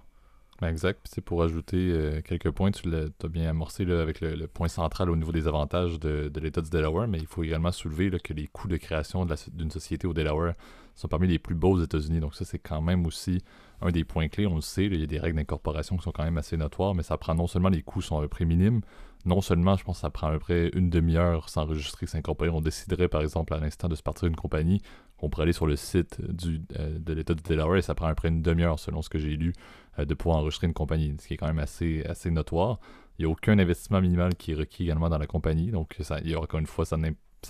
[0.61, 1.07] Ben, exact.
[1.09, 5.15] C'est pour ajouter quelques points, tu l'as bien amorcé là, avec le, point central au
[5.15, 8.45] niveau des avantages de, de l'État du Delaware, mais il faut également soulever que les
[8.45, 10.53] coûts de création d'une société au Delaware
[10.93, 12.19] sont parmi les plus beaux aux États-Unis.
[12.19, 13.41] Donc ça, c'est quand même aussi
[13.81, 14.47] un des points clés.
[14.47, 16.93] On le sait, il y a des règles d'incorporation qui sont quand même assez notoires,
[16.93, 18.81] mais ça prend non seulement les coûts sont à un prix minime,
[19.25, 22.49] non seulement, je pense que ça prend à peu près une demi-heure s'enregistrer, s'incorporer.
[22.49, 24.81] On déciderait, par exemple, à l'instant de se partir d'une compagnie,
[25.19, 28.09] on pourrait aller sur le site euh, de l'État du Delaware et ça prend à
[28.09, 29.53] peu près une demi-heure, selon ce que j'ai lu,
[29.99, 32.79] euh, de pouvoir enregistrer une compagnie, ce qui est quand même assez, notoire.
[33.19, 36.29] Il n'y a aucun investissement minimal qui est requis également dans la compagnie, donc il
[36.29, 36.97] y aura encore une fois, ça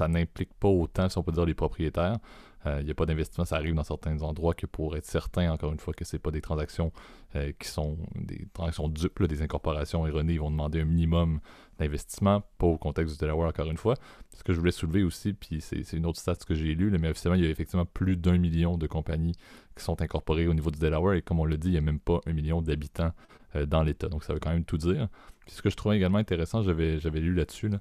[0.08, 2.18] n'implique pas autant, si on peut dire, les propriétaires.
[2.66, 5.52] Euh, il n'y a pas d'investissement, ça arrive dans certains endroits que pour être certain,
[5.52, 6.92] encore une fois, que ce pas des transactions
[7.36, 11.40] euh, qui sont des transactions duples, des incorporations erronées, ils vont demander un minimum
[11.80, 13.96] d'investissement, pas au contexte du Delaware, encore une fois.
[14.36, 17.10] Ce que je voulais soulever aussi, puis c'est une autre stat que j'ai lu, mais
[17.10, 19.34] officiellement, il y a effectivement plus d'un million de compagnies
[19.76, 21.82] qui sont incorporées au niveau du Delaware, et comme on le dit, il n'y a
[21.82, 23.12] même pas un million d'habitants
[23.56, 24.08] euh, dans l'État.
[24.08, 25.08] Donc ça veut quand même tout dire.
[25.46, 27.80] Puis ce que je trouvais également intéressant, j'avais lu là-dessus, là,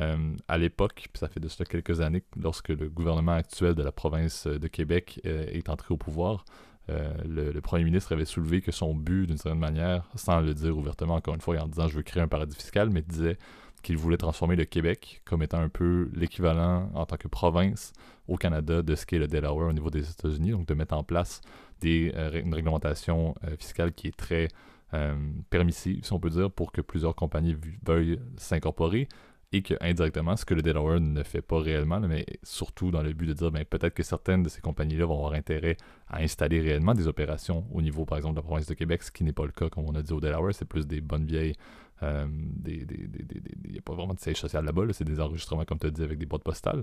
[0.00, 0.16] euh,
[0.48, 4.46] à l'époque, ça fait de cela quelques années, lorsque le gouvernement actuel de la province
[4.46, 6.44] de Québec euh, est entré au pouvoir,
[6.88, 10.76] euh, le, premier ministre avait soulevé que son but, d'une certaine manière, sans le dire
[10.76, 13.38] ouvertement encore une fois, en disant je veux créer un paradis fiscal, mais disait
[13.82, 17.92] qu'il voulait transformer le Québec comme étant un peu l'équivalent en tant que province
[18.28, 21.04] au Canada de ce qu'est le Delaware au niveau des États-Unis, donc de mettre en
[21.04, 21.40] place
[21.84, 24.48] euh, une réglementation euh, fiscale qui est très
[24.92, 25.14] euh,
[25.50, 29.08] permissive, si on peut dire, pour que plusieurs compagnies veuillent s'incorporer
[29.52, 33.12] et que indirectement, ce que le Delaware ne fait pas réellement, mais surtout dans le
[33.12, 35.76] but de dire ben, peut-être que certaines de ces compagnies-là vont avoir intérêt
[36.08, 39.10] à installer réellement des opérations au niveau, par exemple, de la province de Québec, ce
[39.10, 41.26] qui n'est pas le cas, comme on a dit au Delaware, c'est plus des bonnes
[41.26, 41.54] vieilles.
[42.02, 42.26] Euh,
[42.66, 45.90] il n'y a pas vraiment de siège social là-bas, c'est des enregistrements, comme tu as
[45.90, 46.82] dit, avec des boîtes postales.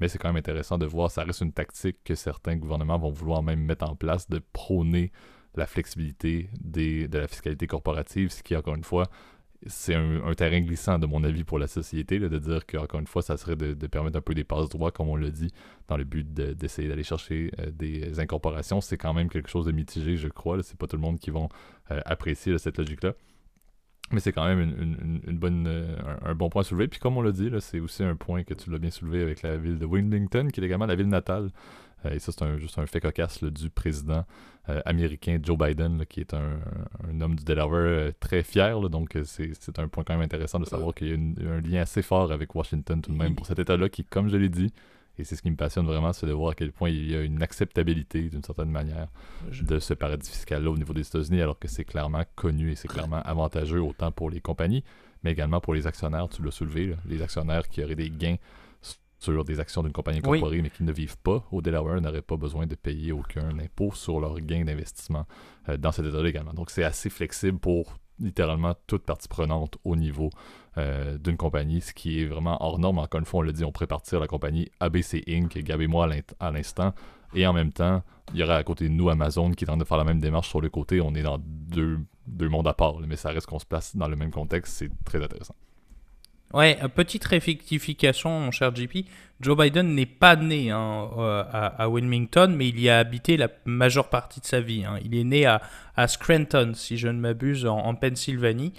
[0.00, 3.10] Mais c'est quand même intéressant de voir, ça reste une tactique que certains gouvernements vont
[3.10, 5.10] vouloir même mettre en place de prôner
[5.56, 9.08] la flexibilité des, de la fiscalité corporative, ce qui, encore une fois,
[9.66, 13.22] c'est un, terrain glissant, de mon avis, pour la société, de dire qu'encore une fois,
[13.22, 15.52] ça serait de, permettre un peu des passes droits, comme on l'a dit,
[15.88, 18.80] dans le but d'essayer d'aller chercher euh, des incorporations.
[18.80, 20.62] C'est quand même quelque chose de mitigé, je crois.
[20.62, 21.48] C'est pas tout le monde qui va
[21.90, 23.14] euh, apprécier cette logique-là.
[24.12, 24.60] Mais c'est quand même
[25.26, 26.88] une, bonne, euh, un, bon point à soulever.
[26.88, 29.42] Puis comme on l'a dit, c'est aussi un point que tu l'as bien soulevé avec
[29.42, 31.50] la ville de Wilmington, qui est également la ville natale
[32.06, 34.24] euh, et ça, c'est juste un fait cocasse du président
[34.84, 36.58] américain Joe Biden, qui est un,
[37.20, 38.80] homme du Delaware euh, très fier.
[38.88, 42.02] donc, c'est un point quand même intéressant de savoir qu'il y a un lien assez
[42.02, 44.72] fort avec Washington tout de même pour cet État-là qui, comme je l'ai dit,
[45.18, 47.14] et c'est ce qui me passionne vraiment, c'est de voir à quel point il y
[47.14, 49.08] a une acceptabilité, d'une certaine manière,
[49.62, 52.88] de ce paradis fiscal-là au niveau des États-Unis, alors que c'est clairement connu et c'est
[52.88, 54.82] clairement avantageux autant pour les compagnies,
[55.22, 56.28] mais également pour les actionnaires.
[56.28, 58.36] Tu l'as soulevé, les actionnaires qui auraient des gains
[59.24, 62.36] sur des actions d'une compagnie incorporée, mais qui ne vivent pas au Delaware n'auraient pas
[62.36, 65.26] besoin de payer aucun impôt sur leurs gains d'investissement
[65.68, 66.52] euh, dans cet État également.
[66.52, 70.30] Donc c'est assez flexible pour littéralement toute partie prenante au niveau
[70.78, 72.98] euh, d'une compagnie, ce qui est vraiment hors norme.
[72.98, 76.08] Encore une fois, on le dit, on pourrait partir la compagnie ABC Inc., Gab moi
[76.38, 76.94] à l'instant,
[77.34, 78.02] et en même temps,
[78.32, 80.48] il y aurait à côté de nous Amazon qui tente de faire la même démarche
[80.48, 81.00] sur le côté.
[81.00, 84.08] On est dans deux, deux mondes à part, mais ça reste qu'on se place dans
[84.08, 84.74] le même contexte.
[84.74, 85.54] C'est très intéressant.
[86.54, 89.08] Ouais, petite rectification, mon cher JP.
[89.40, 93.48] Joe Biden n'est pas né hein, euh, à, Wilmington, mais il y a habité la
[93.64, 94.84] majeure partie de sa vie.
[94.84, 95.00] Hein.
[95.04, 95.60] Il est né à,
[96.06, 98.72] Scranton, si je ne m'abuse, en, Pennsylvanie.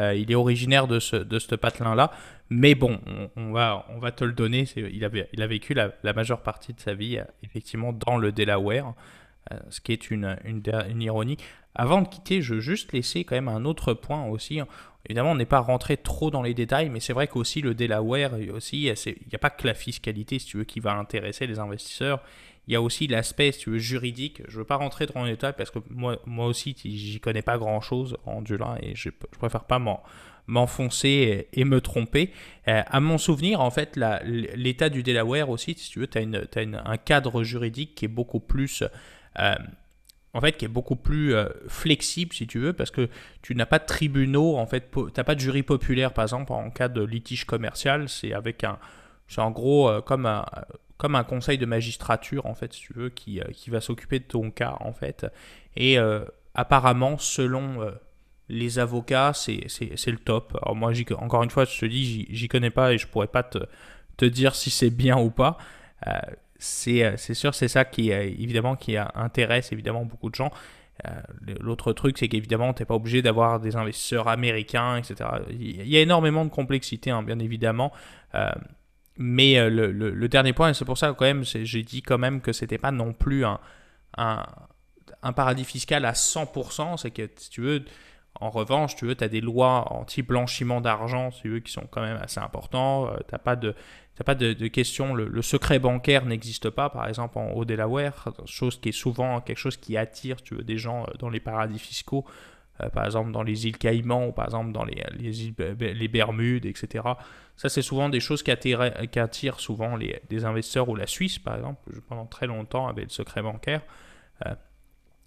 [0.00, 2.10] Euh, il est originaire de ce, de ce patelin-là.
[2.48, 2.98] Mais bon,
[3.36, 4.64] on, va, on va te le donner.
[4.74, 8.94] Il, a vécu la, majeure partie de sa vie, euh, effectivement, dans le Delaware,
[9.68, 11.36] ce qui est une, une, une, ironie.
[11.76, 14.60] Avant de quitter, je veux juste laisser quand même un autre point aussi.
[15.06, 18.32] Évidemment, on n'est pas rentré trop dans les détails, mais c'est vrai qu'aussi le Delaware,
[18.54, 21.58] aussi, il n'y a pas que la fiscalité, si tu veux, qui va intéresser les
[21.58, 22.22] investisseurs.
[22.68, 24.42] Il y a aussi l'aspect, si tu veux, juridique.
[24.46, 27.42] Je ne veux pas rentrer dans les détails parce que moi, moi aussi, j'y connais
[27.42, 29.80] pas grand-chose en là et je, je préfère pas
[30.46, 32.30] m'enfoncer et, me tromper.
[32.68, 36.80] Euh, à mon souvenir, en fait, l'État du Delaware aussi, si tu veux, tu as,
[36.84, 38.84] un cadre juridique qui est beaucoup plus...
[39.38, 39.54] Euh,
[40.32, 43.08] en fait, qui est beaucoup plus euh, flexible, si tu veux, parce que
[43.42, 46.52] tu n'as pas de tribunaux, en fait, tu n'as pas de jury populaire, par exemple,
[46.52, 48.78] en cas de litige commercial, c'est avec un,
[49.26, 50.44] c'est en gros euh, comme un,
[50.98, 54.20] comme un conseil de magistrature, en fait, si tu veux, qui, euh, qui va s'occuper
[54.20, 55.26] de ton cas, en fait.
[55.76, 55.98] Et
[56.54, 57.92] apparemment, selon
[58.48, 60.58] les avocats, c'est, le top.
[60.60, 63.44] Alors moi, encore une fois, je te dis, j'y, connais pas et je pourrais pas
[63.44, 63.58] te,
[64.16, 65.58] te dire si c'est bien ou pas.
[66.60, 70.52] C'est sûr, c'est ça qui, évidemment, qui intéresse évidemment beaucoup de gens.
[71.06, 71.20] Euh,
[71.60, 75.28] l'autre truc, c'est qu'évidemment, tu n'es pas obligé d'avoir des investisseurs américains, etc.
[75.50, 77.92] Il y a énormément de complexité, hein, bien évidemment.
[78.34, 78.50] Euh,
[79.16, 82.78] mais le, dernier point, c'est pour ça quand même, j'ai dit quand même que c'était
[82.78, 83.60] pas non plus un,
[84.16, 86.96] un, paradis fiscal à 100%.
[86.96, 87.84] C'est que, si tu veux,
[88.40, 92.00] en revanche, tu veux, tu as des lois anti-blanchiment d'argent, tu veux, qui sont quand
[92.02, 93.10] même assez importants.
[93.28, 93.74] tu n'as pas de
[94.24, 98.90] pas de, question, le, secret bancaire n'existe pas, par exemple, en, au Delaware, chose qui
[98.90, 102.24] est souvent quelque chose qui attire tu veux, des gens euh, dans les paradis fiscaux,
[102.80, 106.08] euh, par exemple dans les îles Caïmans ou par exemple dans les, les, îles, les
[106.08, 107.04] Bermudes, etc.
[107.56, 111.06] Ça, c'est souvent des choses qui attirent, qui attirent souvent les, des investisseurs ou la
[111.06, 113.82] Suisse, par exemple, pendant très longtemps avait le secret bancaire.
[114.46, 114.54] Euh,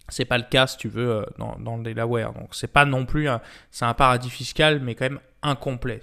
[0.09, 2.33] c'est pas le cas, si tu veux, dans, dans le Delaware.
[2.33, 3.27] Donc, c'est pas non plus
[3.71, 6.01] c'est un paradis fiscal, mais quand même incomplet.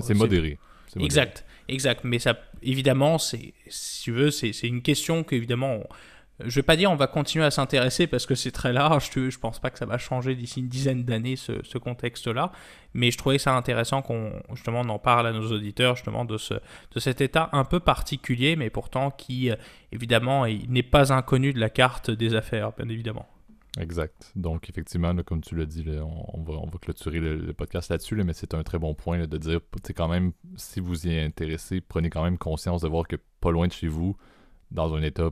[0.00, 0.58] c'est modéré.
[0.96, 2.04] Exact, exact.
[2.04, 5.80] Mais ça, évidemment, c'est, si tu veux, c'est, une question qu'évidemment,
[6.44, 9.10] je vais pas dire on va continuer à s'intéresser parce que c'est très large.
[9.12, 12.52] Je, je pense pas que ça va changer d'ici une dizaine d'années ce, contexte-là.
[12.94, 16.54] Mais je trouvais ça intéressant qu'on justement en parle à nos auditeurs justement de ce
[16.54, 19.50] de cet état un peu particulier, mais pourtant qui
[19.92, 23.26] évidemment n'est pas inconnu de la carte des affaires, bien évidemment.
[23.78, 24.32] Exact.
[24.34, 28.62] Donc, effectivement, comme tu l'as dit, on, va, clôturer le, podcast là-dessus, mais c'est un
[28.62, 29.60] très bon point de dire,
[29.96, 33.50] quand même, si vous y êtes intéressé, prenez quand même conscience de voir que pas
[33.50, 34.16] loin de chez vous,
[34.70, 35.30] dans un état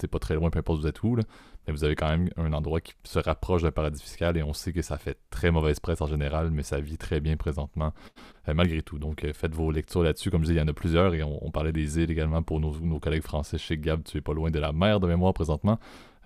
[0.00, 2.28] c'est pas très loin, peu importe où vous êtes où, mais vous avez quand même
[2.36, 5.50] un endroit qui se rapproche d'un paradis fiscal et on sait que ça fait très
[5.50, 7.92] mauvaise presse en général, mais ça vit très bien présentement,
[8.48, 8.98] euh, malgré tout.
[8.98, 10.30] Donc, euh, faites vos lectures là-dessus.
[10.30, 12.60] Comme je disais, il y en a plusieurs et on, parlait des îles également pour
[12.60, 14.02] nos, nos, collègues français chez Gab.
[14.04, 15.78] Tu es pas loin de la mer de mémoire présentement.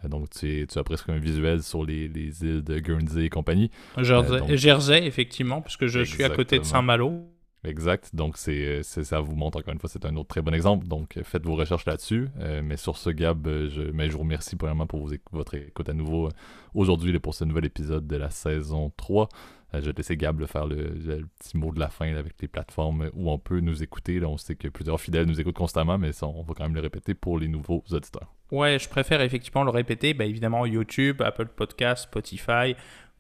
[0.09, 3.71] Donc, tu, as presque un visuel sur les, îles de Guernsey et compagnie.
[3.99, 7.25] Jersey, effectivement, puisque je suis à côté de Saint-Malo.
[7.65, 8.15] Exact.
[8.15, 10.87] Donc, c'est, ça vous montre encore une fois, c'est un autre très bon exemple.
[10.87, 12.29] Donc, faites vos recherches là-dessus.
[12.39, 15.93] Euh, mais sur ce, Gab, je, mais je vous remercie premièrement pour votre écoute à
[15.93, 16.31] nouveau euh,
[16.75, 19.29] aujourd'hui pour ce nouvel épisode de la saison 3.
[19.75, 23.11] Euh, je vais laisser Gab faire le, petit mot de la fin avec les plateformes
[23.13, 24.21] où on peut nous écouter.
[24.21, 26.81] Là, on sait que plusieurs fidèles nous écoutent constamment, mais on va quand même le
[26.81, 28.33] répéter pour les nouveaux auditeurs.
[28.51, 30.15] Ouais, je préfère effectivement le répéter.
[30.15, 32.75] Bah, évidemment, YouTube, Apple Podcast, Spotify.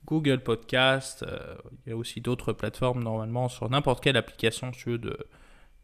[0.07, 5.17] Google Podcast, euh, il y a aussi d'autres plateformes normalement sur n'importe quelle application de,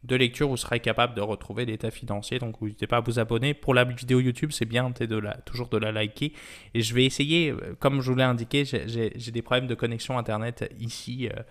[0.03, 2.39] de lecture, vous serez capable de retrouver l'état financier.
[2.39, 3.53] Donc n'hésitez pas à vous abonner.
[3.53, 6.33] Pour la vidéo YouTube, c'est bien de toujours de la liker.
[6.73, 10.17] Et je vais essayer, euh, comme je vous l'ai indiqué, j'ai des problèmes de connexion
[10.17, 11.29] Internet ici.
[11.29, 11.41] Euh,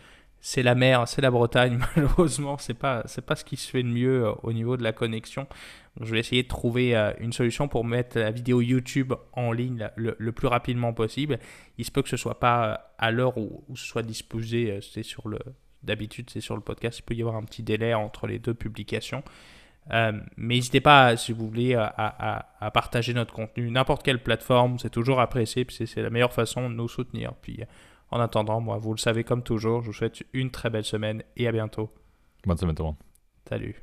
[0.49, 3.83] c'est la mer, c'est la Bretagne, malheureusement, c'est pas, c'est pas ce qui se fait
[3.83, 5.49] de mieux au niveau de la connexion.
[6.01, 9.91] Je vais essayer de trouver euh, une solution pour mettre la vidéo YouTube en ligne
[9.97, 11.41] le, plus rapidement possible.
[11.79, 14.71] Il se peut que ce soit pas euh, à l'heure où, ce soit disposé.
[14.71, 15.41] Euh, c'est sur le
[15.83, 17.01] d'habitude c'est sur le podcast.
[17.01, 19.25] Il peut y avoir un petit délai entre les deux publications.
[19.91, 23.69] mais n'hésitez pas, si vous voulez, à, partager notre contenu.
[23.69, 25.67] N'importe quelle plateforme, c'est toujours apprécié.
[25.71, 27.35] C'est la meilleure façon de nous soutenir.
[27.43, 27.65] Puis
[28.11, 31.23] en attendant, moi, vous le savez comme toujours, je vous souhaite une très belle semaine
[31.37, 31.91] et à bientôt.
[32.45, 32.97] Bonne semaine tout le monde.
[33.49, 33.83] Salut.